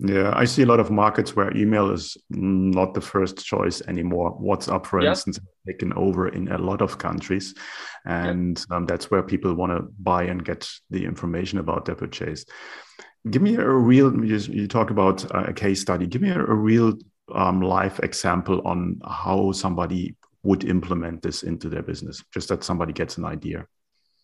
Yeah, 0.04 0.32
I 0.34 0.46
see 0.46 0.62
a 0.62 0.66
lot 0.66 0.80
of 0.80 0.90
markets 0.90 1.36
where 1.36 1.56
email 1.56 1.90
is 1.92 2.16
not 2.30 2.92
the 2.92 3.00
first 3.00 3.44
choice 3.44 3.82
anymore. 3.82 4.36
WhatsApp, 4.40 4.84
for 4.84 5.00
yeah. 5.00 5.10
instance, 5.10 5.38
taken 5.64 5.92
over 5.92 6.28
in 6.28 6.48
a 6.48 6.58
lot 6.58 6.82
of 6.82 6.98
countries, 6.98 7.54
and 8.04 8.64
yeah. 8.68 8.76
um, 8.76 8.86
that's 8.86 9.12
where 9.12 9.22
people 9.22 9.54
want 9.54 9.70
to 9.70 9.86
buy 10.00 10.24
and 10.24 10.44
get 10.44 10.68
the 10.90 11.04
information 11.04 11.60
about 11.60 11.84
their 11.84 11.94
purchase. 11.94 12.44
Give 13.30 13.42
me 13.42 13.54
a 13.54 13.68
real. 13.68 14.24
You, 14.24 14.38
you 14.38 14.66
talk 14.66 14.90
about 14.90 15.24
a 15.30 15.52
case 15.52 15.80
study. 15.80 16.08
Give 16.08 16.22
me 16.22 16.30
a, 16.30 16.38
a 16.38 16.54
real 16.54 16.94
um, 17.32 17.60
live 17.60 18.00
example 18.00 18.60
on 18.64 19.00
how 19.06 19.52
somebody 19.52 20.16
would 20.42 20.64
implement 20.64 21.22
this 21.22 21.44
into 21.44 21.68
their 21.68 21.82
business, 21.82 22.24
just 22.34 22.48
that 22.48 22.64
somebody 22.64 22.92
gets 22.92 23.18
an 23.18 23.24
idea. 23.24 23.66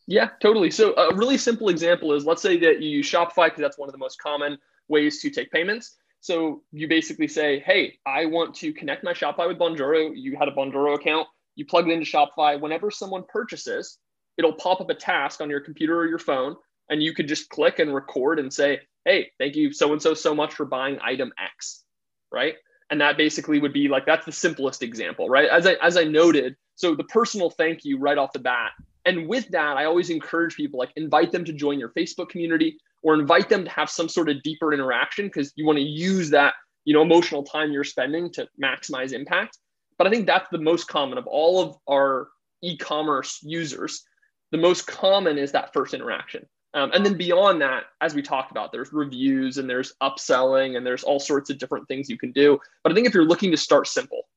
Yeah, 0.09 0.31
totally. 0.41 0.71
So 0.71 0.97
a 0.97 1.15
really 1.15 1.37
simple 1.37 1.69
example 1.69 2.15
is 2.15 2.25
let's 2.25 2.41
say 2.41 2.59
that 2.61 2.81
you 2.81 2.89
use 2.89 3.11
Shopify 3.11 3.47
because 3.47 3.61
that's 3.61 3.77
one 3.77 3.91
of 3.91 3.93
the 3.93 3.99
most 3.99 4.19
common 4.19 4.57
ways 4.89 5.21
to 5.21 5.29
take 5.29 5.53
payments. 5.53 5.97
So 6.21 6.63
you 6.73 6.89
basically 6.89 7.29
say, 7.29 7.61
hey, 7.61 7.99
I 8.07 8.25
want 8.25 8.55
to 8.57 8.73
connect 8.73 9.05
my 9.05 9.13
Shopify 9.13 9.47
with 9.47 9.59
Bonjoro. 9.59 10.11
You 10.15 10.35
had 10.39 10.49
a 10.49 10.53
Bonjoro 10.53 10.95
account, 10.95 11.29
you 11.57 11.67
plug 11.67 11.87
it 11.87 11.93
into 11.93 12.07
Shopify. 12.11 12.59
Whenever 12.59 12.91
someone 12.91 13.23
purchases, 13.29 13.99
it'll 14.39 14.55
pop 14.55 14.81
up 14.81 14.89
a 14.89 14.95
task 14.95 15.43
on 15.43 15.51
your 15.51 15.61
computer 15.61 15.99
or 15.99 16.07
your 16.07 16.19
phone, 16.19 16.57
and 16.89 17.03
you 17.03 17.13
could 17.13 17.29
just 17.29 17.51
click 17.51 17.79
and 17.79 17.95
record 17.95 18.39
and 18.39 18.51
say, 18.51 18.81
hey, 19.05 19.31
thank 19.39 19.57
you 19.57 19.75
so 19.75 19.93
and 19.93 20.01
so 20.01 20.15
so 20.15 20.35
much 20.35 20.55
for 20.55 20.65
buying 20.65 20.99
item 21.05 21.33
X, 21.39 21.85
right? 22.33 22.55
And 22.91 23.03
that 23.03 23.19
basically 23.19 23.61
would 23.61 23.75
be 23.75 23.89
like 23.89 24.07
that's 24.07 24.25
the 24.25 24.33
simplest 24.33 24.83
example, 24.83 25.29
right? 25.29 25.51
As 25.51 25.67
I 25.67 25.75
as 25.83 25.99
I 25.99 26.05
noted, 26.05 26.57
so 26.77 26.95
the 26.95 27.05
personal 27.05 27.51
thank 27.51 27.85
you 27.85 27.99
right 27.99 28.17
off 28.17 28.33
the 28.33 28.39
bat. 28.39 28.73
And 29.09 29.27
with 29.27 29.49
that, 29.49 29.79
I 29.79 29.87
always 29.87 30.11
encourage 30.11 30.55
people 30.55 30.79
like 30.79 30.93
invite 30.95 31.33
them 31.33 31.43
to 31.47 31.53
join 31.55 31.79
your 31.79 31.89
Facebook 31.89 32.29
community, 32.29 32.79
or 33.03 33.15
invite 33.15 33.49
them 33.49 33.65
to 33.65 33.71
have 33.71 33.89
some 33.89 34.07
sort 34.07 34.29
of 34.29 34.43
deeper 34.43 34.75
interaction 34.75 35.27
because 35.27 35.51
you 35.57 35.65
want 35.65 35.79
to 35.79 35.85
use 35.85 36.29
that 36.31 36.53
you 36.85 36.93
know 36.93 37.01
emotional 37.01 37.43
time 37.43 37.73
you're 37.73 37.85
spending 37.85 38.31
to 38.33 38.47
maximize 38.63 39.13
impact. 39.13 39.57
But 39.97 40.07
i 40.07 40.11
think 40.11 40.27
that's 40.27 40.49
the 40.51 40.59
most 40.59 40.89
common 40.89 41.17
of 41.17 41.27
all 41.27 41.63
of 41.63 41.77
our 41.89 42.29
e-commerce 42.63 43.41
users. 43.43 44.05
The 44.53 44.59
most 44.59 44.87
common 44.87 45.39
is 45.39 45.53
that 45.53 45.73
first 45.73 45.95
interaction. 45.95 46.47
Um, 46.75 46.91
and 46.93 47.05
then 47.05 47.17
beyond 47.17 47.63
that 47.63 47.85
as 48.03 48.15
we 48.15 48.21
talked 48.21 48.51
about 48.51 48.73
there's 48.73 48.93
reviews 48.93 49.57
and 49.57 49.71
there's 49.71 49.95
upselling 50.03 50.77
and 50.77 50.87
there's 50.87 51.03
all 51.03 51.19
sorts 51.19 51.49
of 51.49 51.57
different 51.57 51.89
things 51.89 52.11
you 52.11 52.19
can 52.19 52.33
do. 52.33 52.59
But 52.83 52.93
i 52.93 52.95
think 52.95 53.07
if 53.07 53.15
you're 53.15 53.25
looking 53.25 53.51
to 53.53 53.57
start 53.57 53.87
simple 53.87 54.29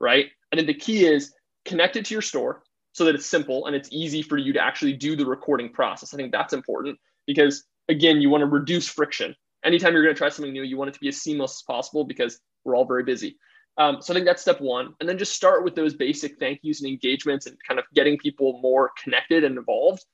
right? 0.00 0.26
And 0.52 0.58
then 0.58 0.66
the 0.66 0.74
key 0.74 1.06
is 1.06 1.32
connect 1.64 1.96
it 1.96 2.04
to 2.06 2.14
your 2.14 2.22
store 2.22 2.62
so 2.98 3.04
that 3.04 3.14
it's 3.14 3.26
simple 3.26 3.66
and 3.66 3.74
it's 3.74 3.88
easy 3.90 4.20
for 4.20 4.36
you 4.36 4.52
to 4.52 4.60
actually 4.60 4.92
do 4.92 5.16
the 5.16 5.24
recording 5.24 5.70
process 5.70 6.12
i 6.12 6.16
think 6.16 6.32
that's 6.32 6.52
important 6.52 6.98
because 7.26 7.64
again, 7.88 8.20
you 8.20 8.30
want 8.30 8.42
to 8.42 8.46
reduce 8.46 8.88
friction. 8.88 9.34
Anytime 9.64 9.92
you're 9.92 10.02
going 10.02 10.14
to 10.14 10.18
try 10.18 10.28
something 10.28 10.52
new, 10.52 10.62
you 10.62 10.76
want 10.76 10.88
it 10.88 10.94
to 10.94 11.00
be 11.00 11.08
as 11.08 11.20
seamless 11.20 11.58
as 11.58 11.62
possible 11.62 12.04
because 12.04 12.40
we're 12.64 12.76
all 12.76 12.84
very 12.84 13.02
busy. 13.02 13.36
Um, 13.76 13.98
so 14.00 14.12
I 14.12 14.14
think 14.14 14.26
that's 14.26 14.42
step 14.42 14.60
one. 14.60 14.94
And 15.00 15.08
then 15.08 15.18
just 15.18 15.34
start 15.34 15.64
with 15.64 15.74
those 15.74 15.94
basic 15.94 16.38
thank 16.38 16.60
yous 16.62 16.80
and 16.80 16.90
engagements 16.90 17.46
and 17.46 17.56
kind 17.66 17.78
of 17.78 17.86
getting 17.94 18.18
people 18.18 18.60
more 18.60 18.92
connected 19.02 19.44
and 19.44 19.56
involved. 19.56 20.04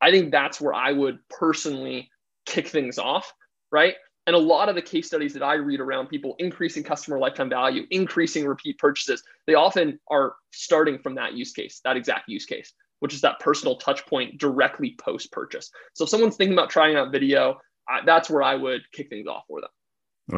I 0.00 0.10
think 0.10 0.30
that's 0.30 0.60
where 0.60 0.74
I 0.74 0.92
would 0.92 1.18
personally 1.30 2.10
kick 2.46 2.68
things 2.68 2.98
off, 2.98 3.32
right? 3.72 3.94
And 4.26 4.34
a 4.34 4.38
lot 4.38 4.68
of 4.68 4.74
the 4.74 4.82
case 4.82 5.06
studies 5.06 5.34
that 5.34 5.42
I 5.42 5.54
read 5.54 5.80
around 5.80 6.08
people 6.08 6.34
increasing 6.38 6.82
customer 6.82 7.18
lifetime 7.18 7.50
value, 7.50 7.86
increasing 7.90 8.46
repeat 8.46 8.78
purchases, 8.78 9.22
they 9.46 9.54
often 9.54 10.00
are 10.10 10.36
starting 10.50 10.98
from 10.98 11.14
that 11.16 11.34
use 11.34 11.52
case, 11.52 11.80
that 11.84 11.96
exact 11.96 12.28
use 12.28 12.46
case 12.46 12.72
which 13.04 13.12
is 13.12 13.20
that 13.20 13.38
personal 13.38 13.76
touch 13.76 14.06
point 14.06 14.38
directly 14.38 14.96
post 14.98 15.30
purchase. 15.30 15.70
So 15.92 16.04
if 16.04 16.10
someone's 16.10 16.36
thinking 16.36 16.54
about 16.54 16.70
trying 16.70 16.96
out 16.96 17.12
video, 17.12 17.60
I, 17.86 18.00
that's 18.06 18.30
where 18.30 18.42
I 18.42 18.54
would 18.54 18.80
kick 18.92 19.10
things 19.10 19.26
off 19.26 19.44
for 19.46 19.60
them. 19.60 19.68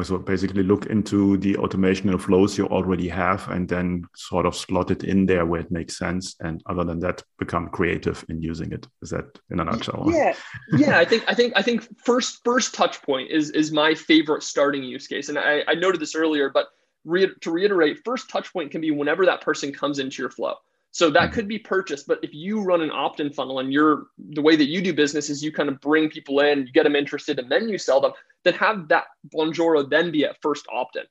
So 0.01 0.17
basically 0.17 0.63
look 0.63 0.87
into 0.87 1.37
the 1.37 1.55
automation 1.57 2.09
and 2.09 2.21
flows 2.21 2.57
you 2.57 2.67
already 2.67 3.07
have 3.07 3.47
and 3.49 3.69
then 3.69 4.03
sort 4.15 4.45
of 4.45 4.53
slot 4.53 4.91
it 4.91 5.05
in 5.05 5.25
there 5.25 5.45
where 5.45 5.61
it 5.61 5.71
makes 5.71 5.97
sense. 5.97 6.35
And 6.41 6.61
other 6.65 6.83
than 6.83 6.99
that, 6.99 7.23
become 7.39 7.69
creative 7.69 8.25
in 8.27 8.41
using 8.41 8.73
it. 8.73 8.85
Is 9.01 9.11
that 9.11 9.39
in 9.49 9.61
a 9.61 9.63
nutshell? 9.63 10.03
Yeah. 10.07 10.35
yeah. 10.73 10.99
I 10.99 11.05
think 11.05 11.23
I 11.27 11.33
think 11.33 11.53
I 11.55 11.61
think 11.61 11.87
first 12.03 12.43
first 12.43 12.75
touch 12.75 13.01
point 13.01 13.31
is 13.31 13.51
is 13.51 13.71
my 13.71 13.95
favorite 13.95 14.43
starting 14.43 14.83
use 14.83 15.07
case. 15.07 15.29
And 15.29 15.39
I, 15.39 15.63
I 15.67 15.75
noted 15.75 16.01
this 16.01 16.15
earlier, 16.15 16.49
but 16.49 16.67
re- 17.05 17.33
to 17.39 17.51
reiterate, 17.51 18.03
first 18.03 18.29
touch 18.29 18.51
point 18.51 18.71
can 18.71 18.81
be 18.81 18.91
whenever 18.91 19.25
that 19.25 19.39
person 19.39 19.71
comes 19.71 19.99
into 19.99 20.21
your 20.21 20.29
flow. 20.29 20.55
So 20.91 21.09
that 21.11 21.29
hmm. 21.29 21.33
could 21.35 21.47
be 21.47 21.59
purchased, 21.59 22.07
but 22.07 22.19
if 22.23 22.33
you 22.33 22.61
run 22.61 22.81
an 22.81 22.91
opt-in 22.91 23.31
funnel 23.31 23.59
and 23.59 23.71
you're 23.71 24.07
the 24.17 24.41
way 24.41 24.55
that 24.55 24.67
you 24.67 24.81
do 24.81 24.93
business 24.93 25.29
is 25.29 25.43
you 25.43 25.51
kind 25.51 25.69
of 25.69 25.79
bring 25.81 26.09
people 26.09 26.39
in, 26.39 26.65
you 26.65 26.71
get 26.71 26.83
them 26.83 26.95
interested, 26.95 27.39
and 27.39 27.51
then 27.51 27.69
you 27.69 27.77
sell 27.77 28.01
them, 28.01 28.13
then 28.43 28.53
have 28.53 28.87
that 28.87 29.05
Bonjoro 29.33 29.89
then 29.89 30.11
be 30.11 30.25
at 30.25 30.41
first 30.41 30.65
opt-in, 30.71 31.03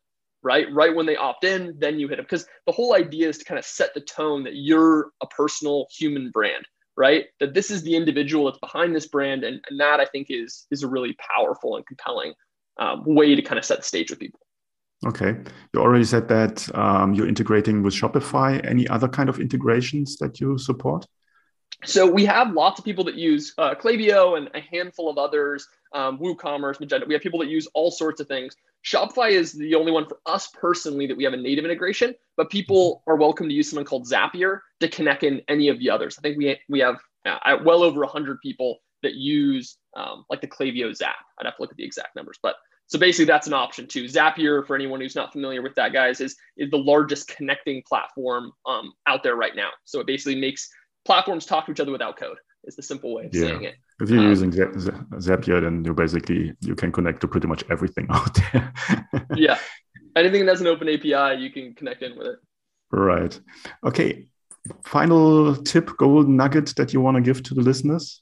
right? 0.42 0.66
Right 0.72 0.94
when 0.94 1.06
they 1.06 1.16
opt 1.16 1.44
in, 1.44 1.74
then 1.78 1.98
you 1.98 2.08
hit 2.08 2.16
them. 2.16 2.24
Because 2.24 2.46
the 2.66 2.72
whole 2.72 2.94
idea 2.94 3.28
is 3.28 3.38
to 3.38 3.44
kind 3.44 3.58
of 3.58 3.64
set 3.64 3.94
the 3.94 4.00
tone 4.00 4.42
that 4.44 4.56
you're 4.56 5.10
a 5.22 5.26
personal 5.26 5.86
human 5.90 6.30
brand, 6.30 6.66
right? 6.96 7.26
That 7.40 7.54
this 7.54 7.70
is 7.70 7.82
the 7.82 7.94
individual 7.94 8.46
that's 8.46 8.58
behind 8.58 8.94
this 8.94 9.06
brand. 9.06 9.44
And, 9.44 9.60
and 9.68 9.78
that 9.78 10.00
I 10.00 10.06
think 10.06 10.28
is 10.30 10.66
is 10.70 10.82
a 10.82 10.88
really 10.88 11.16
powerful 11.36 11.76
and 11.76 11.86
compelling 11.86 12.32
um, 12.78 13.02
way 13.04 13.34
to 13.34 13.42
kind 13.42 13.58
of 13.58 13.64
set 13.64 13.78
the 13.78 13.84
stage 13.84 14.10
with 14.10 14.18
people. 14.18 14.40
Okay. 15.04 15.36
You 15.74 15.80
already 15.80 16.04
said 16.04 16.28
that 16.28 16.74
um, 16.74 17.12
you're 17.12 17.28
integrating 17.28 17.82
with 17.82 17.94
Shopify. 17.94 18.64
Any 18.66 18.88
other 18.88 19.08
kind 19.08 19.28
of 19.28 19.38
integrations 19.38 20.16
that 20.16 20.40
you 20.40 20.56
support? 20.58 21.06
So 21.84 22.10
we 22.10 22.24
have 22.24 22.52
lots 22.52 22.78
of 22.78 22.84
people 22.84 23.04
that 23.04 23.16
use 23.16 23.52
uh, 23.58 23.74
Klaviyo 23.74 24.38
and 24.38 24.48
a 24.54 24.60
handful 24.60 25.10
of 25.10 25.18
others, 25.18 25.68
um, 25.92 26.18
WooCommerce, 26.18 26.78
Magento. 26.78 27.06
We 27.06 27.12
have 27.12 27.22
people 27.22 27.38
that 27.40 27.48
use 27.48 27.68
all 27.74 27.90
sorts 27.90 28.20
of 28.20 28.26
things. 28.26 28.56
Shopify 28.84 29.30
is 29.30 29.52
the 29.52 29.74
only 29.74 29.92
one 29.92 30.06
for 30.08 30.18
us 30.26 30.48
personally 30.48 31.06
that 31.06 31.16
we 31.16 31.24
have 31.24 31.32
a 31.32 31.36
native 31.36 31.64
integration, 31.64 32.14
but 32.36 32.50
people 32.50 33.02
are 33.06 33.16
welcome 33.16 33.48
to 33.48 33.54
use 33.54 33.68
someone 33.68 33.84
called 33.84 34.08
Zapier 34.08 34.60
to 34.80 34.88
connect 34.88 35.22
in 35.22 35.42
any 35.48 35.68
of 35.68 35.78
the 35.78 35.90
others. 35.90 36.16
I 36.18 36.22
think 36.22 36.38
we 36.38 36.58
we 36.68 36.80
have 36.80 36.96
uh, 37.26 37.58
well 37.64 37.82
over 37.82 38.00
100 38.00 38.40
people 38.40 38.78
that 39.02 39.14
use 39.14 39.76
um, 39.96 40.24
like 40.30 40.40
the 40.40 40.46
Klaviyo 40.46 40.94
Zap. 40.94 41.16
I'd 41.38 41.46
have 41.46 41.56
to 41.56 41.62
look 41.62 41.72
at 41.72 41.76
the 41.76 41.84
exact 41.84 42.16
numbers, 42.16 42.38
but 42.42 42.56
So 42.88 42.98
basically, 42.98 43.24
that's 43.24 43.46
an 43.46 43.52
option 43.52 43.86
too. 43.86 44.04
Zapier, 44.04 44.66
for 44.66 44.76
anyone 44.76 45.00
who's 45.00 45.16
not 45.16 45.32
familiar 45.32 45.60
with 45.60 45.74
that, 45.74 45.92
guys, 45.92 46.20
is 46.20 46.36
is 46.56 46.70
the 46.70 46.78
largest 46.78 47.28
connecting 47.28 47.82
platform 47.82 48.52
um, 48.64 48.92
out 49.06 49.22
there 49.22 49.36
right 49.36 49.56
now. 49.56 49.70
So 49.84 50.00
it 50.00 50.06
basically 50.06 50.40
makes 50.40 50.68
platforms 51.04 51.46
talk 51.46 51.66
to 51.66 51.72
each 51.72 51.80
other 51.80 51.92
without 51.92 52.16
code. 52.16 52.36
Is 52.64 52.76
the 52.76 52.82
simple 52.82 53.14
way 53.14 53.26
of 53.26 53.34
yeah. 53.34 53.42
saying 53.42 53.62
it. 53.62 53.74
If 54.00 54.10
you're 54.10 54.20
um, 54.20 54.28
using 54.28 54.50
Zapier, 54.50 55.62
then 55.62 55.84
you 55.84 55.94
basically 55.94 56.52
you 56.60 56.74
can 56.74 56.90
connect 56.90 57.20
to 57.20 57.28
pretty 57.28 57.46
much 57.46 57.64
everything 57.70 58.06
out 58.10 58.36
there. 58.52 58.72
yeah, 59.36 59.58
anything 60.16 60.44
that 60.46 60.52
has 60.52 60.60
an 60.60 60.66
open 60.66 60.88
API, 60.88 61.40
you 61.40 61.50
can 61.50 61.74
connect 61.74 62.02
in 62.02 62.16
with 62.16 62.26
it. 62.26 62.36
Right. 62.90 63.38
Okay. 63.84 64.26
Final 64.84 65.54
tip, 65.54 65.96
golden 65.96 66.36
nugget 66.36 66.74
that 66.76 66.92
you 66.92 67.00
want 67.00 67.16
to 67.16 67.20
give 67.20 67.42
to 67.44 67.54
the 67.54 67.62
listeners? 67.62 68.20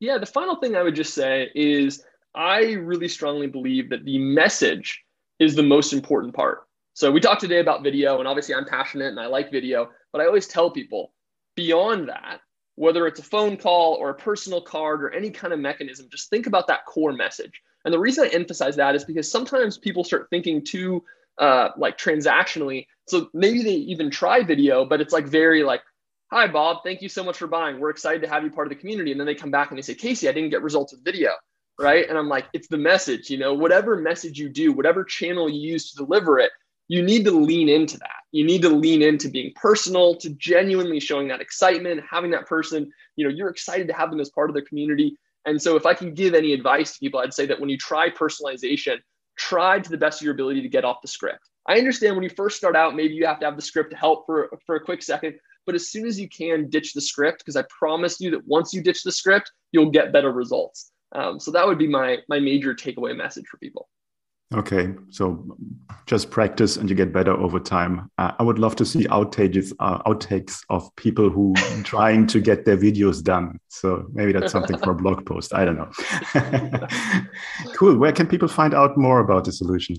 Yeah, 0.00 0.18
the 0.18 0.26
final 0.26 0.56
thing 0.56 0.74
I 0.74 0.82
would 0.82 0.96
just 0.96 1.14
say 1.14 1.50
is 1.54 2.02
I 2.34 2.72
really 2.72 3.08
strongly 3.08 3.46
believe 3.46 3.90
that 3.90 4.04
the 4.04 4.18
message 4.18 5.02
is 5.38 5.54
the 5.54 5.62
most 5.62 5.92
important 5.92 6.34
part. 6.34 6.62
So 6.94 7.10
we 7.10 7.20
talked 7.20 7.40
today 7.40 7.60
about 7.60 7.82
video, 7.82 8.18
and 8.18 8.28
obviously 8.28 8.54
I'm 8.54 8.66
passionate 8.66 9.08
and 9.08 9.20
I 9.20 9.26
like 9.26 9.50
video, 9.50 9.90
but 10.12 10.20
I 10.20 10.26
always 10.26 10.46
tell 10.46 10.70
people 10.70 11.12
beyond 11.56 12.08
that, 12.08 12.40
whether 12.76 13.06
it's 13.06 13.20
a 13.20 13.24
phone 13.24 13.56
call 13.56 13.94
or 13.94 14.10
a 14.10 14.14
personal 14.14 14.60
card 14.60 15.02
or 15.02 15.10
any 15.10 15.30
kind 15.30 15.52
of 15.52 15.60
mechanism, 15.60 16.08
just 16.10 16.30
think 16.30 16.46
about 16.46 16.66
that 16.68 16.84
core 16.86 17.12
message. 17.12 17.62
And 17.84 17.92
the 17.92 17.98
reason 17.98 18.24
I 18.24 18.28
emphasize 18.28 18.76
that 18.76 18.94
is 18.94 19.04
because 19.04 19.30
sometimes 19.30 19.78
people 19.78 20.04
start 20.04 20.28
thinking 20.30 20.64
too 20.64 21.02
uh, 21.38 21.70
like 21.76 21.98
transactionally. 21.98 22.86
So 23.08 23.28
maybe 23.34 23.62
they 23.62 23.74
even 23.74 24.10
try 24.10 24.42
video, 24.42 24.84
but 24.84 25.00
it's 25.00 25.12
like 25.12 25.26
very 25.26 25.64
like, 25.64 25.82
hi, 26.30 26.46
Bob, 26.46 26.78
thank 26.84 27.02
you 27.02 27.08
so 27.08 27.24
much 27.24 27.36
for 27.36 27.46
buying. 27.46 27.78
We're 27.80 27.90
excited 27.90 28.22
to 28.22 28.28
have 28.28 28.44
you 28.44 28.50
part 28.50 28.66
of 28.66 28.70
the 28.70 28.80
community. 28.80 29.10
And 29.10 29.20
then 29.20 29.26
they 29.26 29.34
come 29.34 29.50
back 29.50 29.70
and 29.70 29.78
they 29.78 29.82
say, 29.82 29.94
Casey, 29.94 30.28
I 30.28 30.32
didn't 30.32 30.50
get 30.50 30.62
results 30.62 30.92
with 30.92 31.04
video. 31.04 31.32
Right. 31.82 32.08
And 32.08 32.16
I'm 32.16 32.28
like, 32.28 32.46
it's 32.52 32.68
the 32.68 32.78
message, 32.78 33.28
you 33.28 33.38
know, 33.38 33.52
whatever 33.54 33.96
message 33.96 34.38
you 34.38 34.48
do, 34.48 34.72
whatever 34.72 35.02
channel 35.02 35.48
you 35.48 35.72
use 35.72 35.90
to 35.90 35.96
deliver 35.96 36.38
it, 36.38 36.52
you 36.86 37.02
need 37.02 37.24
to 37.24 37.32
lean 37.32 37.68
into 37.68 37.98
that. 37.98 38.22
You 38.30 38.44
need 38.44 38.62
to 38.62 38.68
lean 38.68 39.02
into 39.02 39.28
being 39.28 39.52
personal, 39.56 40.14
to 40.16 40.30
genuinely 40.30 41.00
showing 41.00 41.26
that 41.28 41.40
excitement, 41.40 42.02
having 42.08 42.30
that 42.30 42.46
person, 42.46 42.88
you 43.16 43.26
know, 43.26 43.34
you're 43.34 43.48
excited 43.48 43.88
to 43.88 43.94
have 43.94 44.10
them 44.10 44.20
as 44.20 44.30
part 44.30 44.48
of 44.48 44.54
the 44.54 44.62
community. 44.62 45.18
And 45.44 45.60
so, 45.60 45.74
if 45.74 45.84
I 45.84 45.92
can 45.92 46.14
give 46.14 46.34
any 46.34 46.52
advice 46.52 46.92
to 46.92 47.00
people, 47.00 47.18
I'd 47.18 47.34
say 47.34 47.46
that 47.46 47.58
when 47.58 47.68
you 47.68 47.76
try 47.76 48.10
personalization, 48.10 48.98
try 49.36 49.80
to 49.80 49.90
the 49.90 49.98
best 49.98 50.20
of 50.20 50.24
your 50.24 50.34
ability 50.34 50.62
to 50.62 50.68
get 50.68 50.84
off 50.84 51.02
the 51.02 51.08
script. 51.08 51.48
I 51.66 51.78
understand 51.78 52.14
when 52.14 52.22
you 52.22 52.30
first 52.30 52.58
start 52.58 52.76
out, 52.76 52.94
maybe 52.94 53.14
you 53.14 53.26
have 53.26 53.40
to 53.40 53.46
have 53.46 53.56
the 53.56 53.62
script 53.62 53.90
to 53.90 53.96
help 53.96 54.24
for, 54.26 54.50
for 54.66 54.76
a 54.76 54.80
quick 54.80 55.02
second, 55.02 55.34
but 55.66 55.74
as 55.74 55.88
soon 55.88 56.06
as 56.06 56.18
you 56.20 56.28
can, 56.28 56.70
ditch 56.70 56.92
the 56.92 57.00
script 57.00 57.38
because 57.38 57.56
I 57.56 57.64
promise 57.76 58.20
you 58.20 58.30
that 58.30 58.46
once 58.46 58.72
you 58.72 58.82
ditch 58.82 59.02
the 59.02 59.10
script, 59.10 59.50
you'll 59.72 59.90
get 59.90 60.12
better 60.12 60.30
results. 60.30 60.91
Um, 61.14 61.38
so 61.38 61.50
that 61.50 61.66
would 61.66 61.78
be 61.78 61.88
my 61.88 62.18
my 62.28 62.38
major 62.38 62.74
takeaway 62.74 63.16
message 63.16 63.46
for 63.46 63.58
people. 63.58 63.88
Okay, 64.54 64.94
so 65.08 65.56
just 66.04 66.30
practice 66.30 66.76
and 66.76 66.88
you 66.90 66.94
get 66.94 67.10
better 67.12 67.32
over 67.32 67.58
time. 67.58 68.10
Uh, 68.18 68.32
I 68.38 68.42
would 68.42 68.58
love 68.58 68.76
to 68.76 68.84
see 68.84 69.04
outtakes 69.04 69.72
uh, 69.78 70.02
outtakes 70.02 70.60
of 70.68 70.94
people 70.96 71.30
who 71.30 71.54
trying 71.84 72.26
to 72.28 72.40
get 72.40 72.64
their 72.64 72.76
videos 72.76 73.22
done. 73.22 73.58
So 73.68 74.06
maybe 74.12 74.32
that's 74.32 74.52
something 74.52 74.78
for 74.78 74.90
a 74.90 74.94
blog 74.94 75.24
post. 75.30 75.54
I 75.54 75.64
don't 75.64 75.76
know. 75.76 75.90
cool. 77.76 77.96
Where 77.96 78.12
can 78.12 78.26
people 78.26 78.48
find 78.48 78.74
out 78.74 78.98
more 78.98 79.20
about 79.20 79.44
the 79.44 79.52
solution? 79.52 79.96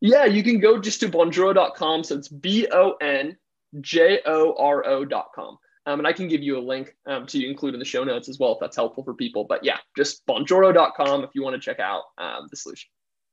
Yeah, 0.00 0.24
you 0.24 0.42
can 0.42 0.60
go 0.60 0.78
just 0.78 1.00
to 1.00 1.08
bonjoro.com. 1.08 2.04
So 2.04 2.16
it's 2.16 2.28
B 2.28 2.68
O 2.72 2.92
N 3.00 3.36
J 3.80 4.20
O 4.26 4.54
R 4.58 4.86
O.com. 4.86 5.58
Um, 5.86 5.98
and 5.98 6.06
I 6.06 6.12
can 6.12 6.28
give 6.28 6.42
you 6.42 6.58
a 6.58 6.60
link 6.60 6.94
um, 7.06 7.26
to 7.26 7.44
include 7.44 7.74
in 7.74 7.80
the 7.80 7.86
show 7.86 8.04
notes 8.04 8.28
as 8.28 8.38
well 8.38 8.52
if 8.52 8.58
that's 8.60 8.76
helpful 8.76 9.02
for 9.02 9.14
people. 9.14 9.44
But 9.44 9.64
yeah, 9.64 9.78
just 9.96 10.24
bonjoro.com 10.26 11.24
if 11.24 11.30
you 11.34 11.42
want 11.42 11.54
to 11.54 11.60
check 11.60 11.80
out 11.80 12.04
um, 12.18 12.46
the 12.50 12.56
solution. 12.56 12.88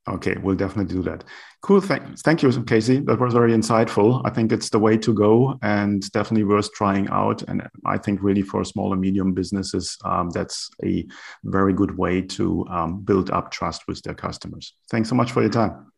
Okay, 0.08 0.36
we'll 0.42 0.56
definitely 0.56 0.92
do 0.92 1.04
that. 1.04 1.24
Cool. 1.62 1.82
Thank, 1.82 2.18
thank 2.20 2.42
you, 2.42 2.52
Casey. 2.64 3.00
That 3.02 3.20
was 3.20 3.34
very 3.34 3.52
insightful. 3.52 4.22
I 4.26 4.32
think 4.32 4.52
it's 4.52 4.70
the 4.70 4.80
way 4.80 4.98
to 4.98 5.14
go 5.14 5.60
and 5.62 6.10
definitely 6.12 6.46
worth 6.46 6.72
trying 6.74 7.08
out. 7.10 7.44
And 7.44 7.68
I 7.86 7.98
think 7.98 8.24
really 8.24 8.42
for 8.42 8.64
small 8.64 8.92
and 8.92 9.02
medium 9.02 9.34
businesses, 9.34 9.98
um, 10.06 10.32
that's 10.32 10.70
a 10.84 11.06
very 11.44 11.74
good 11.74 11.96
way 11.96 12.22
to 12.24 12.66
um, 12.70 13.02
build 13.02 13.30
up 13.30 13.52
trust 13.52 13.84
with 13.88 14.02
their 14.02 14.16
customers. 14.16 14.74
Thanks 14.90 15.10
so 15.10 15.16
much 15.16 15.32
for 15.32 15.42
your 15.42 15.52
time. 15.52 15.92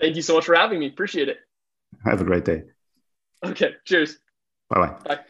Thank 0.00 0.16
you 0.16 0.22
so 0.22 0.34
much 0.34 0.46
for 0.46 0.54
having 0.54 0.78
me. 0.78 0.86
Appreciate 0.86 1.28
it. 1.28 1.38
Have 2.06 2.22
a 2.22 2.24
great 2.24 2.46
day. 2.46 2.62
Okay. 3.44 3.74
Cheers. 3.84 4.18
Bye-bye. 4.70 4.94
Bye. 5.04 5.20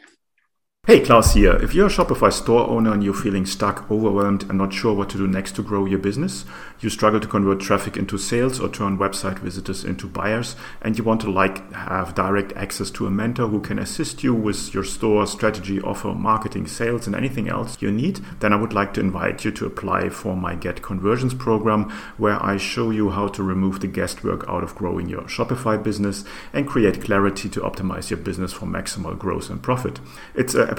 Hey, 0.89 1.01
Claus 1.01 1.35
here. 1.35 1.55
If 1.57 1.75
you're 1.75 1.85
a 1.85 1.89
Shopify 1.91 2.33
store 2.33 2.67
owner 2.67 2.91
and 2.91 3.03
you're 3.03 3.13
feeling 3.13 3.45
stuck, 3.45 3.91
overwhelmed, 3.91 4.49
and 4.49 4.57
not 4.57 4.73
sure 4.73 4.91
what 4.91 5.07
to 5.11 5.19
do 5.19 5.27
next 5.27 5.55
to 5.57 5.61
grow 5.61 5.85
your 5.85 5.99
business, 5.99 6.45
you 6.79 6.89
struggle 6.89 7.19
to 7.19 7.27
convert 7.27 7.59
traffic 7.59 7.95
into 7.95 8.17
sales 8.17 8.59
or 8.59 8.69
turn 8.69 8.97
website 8.97 9.37
visitors 9.37 9.83
into 9.83 10.07
buyers, 10.07 10.55
and 10.81 10.97
you 10.97 11.03
want 11.03 11.21
to 11.21 11.29
like 11.29 11.71
have 11.73 12.15
direct 12.15 12.53
access 12.53 12.89
to 12.89 13.05
a 13.05 13.11
mentor 13.11 13.49
who 13.49 13.61
can 13.61 13.77
assist 13.77 14.23
you 14.23 14.33
with 14.33 14.73
your 14.73 14.83
store 14.83 15.27
strategy, 15.27 15.79
offer, 15.79 16.15
marketing, 16.15 16.65
sales, 16.65 17.05
and 17.05 17.15
anything 17.15 17.47
else 17.47 17.79
you 17.79 17.91
need, 17.91 18.17
then 18.39 18.51
I 18.51 18.55
would 18.55 18.73
like 18.73 18.95
to 18.95 18.99
invite 18.99 19.45
you 19.45 19.51
to 19.51 19.67
apply 19.67 20.09
for 20.09 20.35
my 20.35 20.55
Get 20.55 20.81
Conversions 20.81 21.35
program, 21.35 21.91
where 22.17 22.43
I 22.43 22.57
show 22.57 22.89
you 22.89 23.11
how 23.11 23.27
to 23.27 23.43
remove 23.43 23.81
the 23.81 23.87
guesswork 23.87 24.43
out 24.49 24.63
of 24.63 24.73
growing 24.73 25.07
your 25.07 25.21
Shopify 25.25 25.83
business 25.83 26.25
and 26.51 26.67
create 26.67 27.03
clarity 27.03 27.47
to 27.49 27.59
optimize 27.59 28.09
your 28.09 28.17
business 28.17 28.53
for 28.53 28.65
maximal 28.65 29.15
growth 29.15 29.51
and 29.51 29.61
profit. 29.61 29.99
It's 30.33 30.55
a 30.55 30.78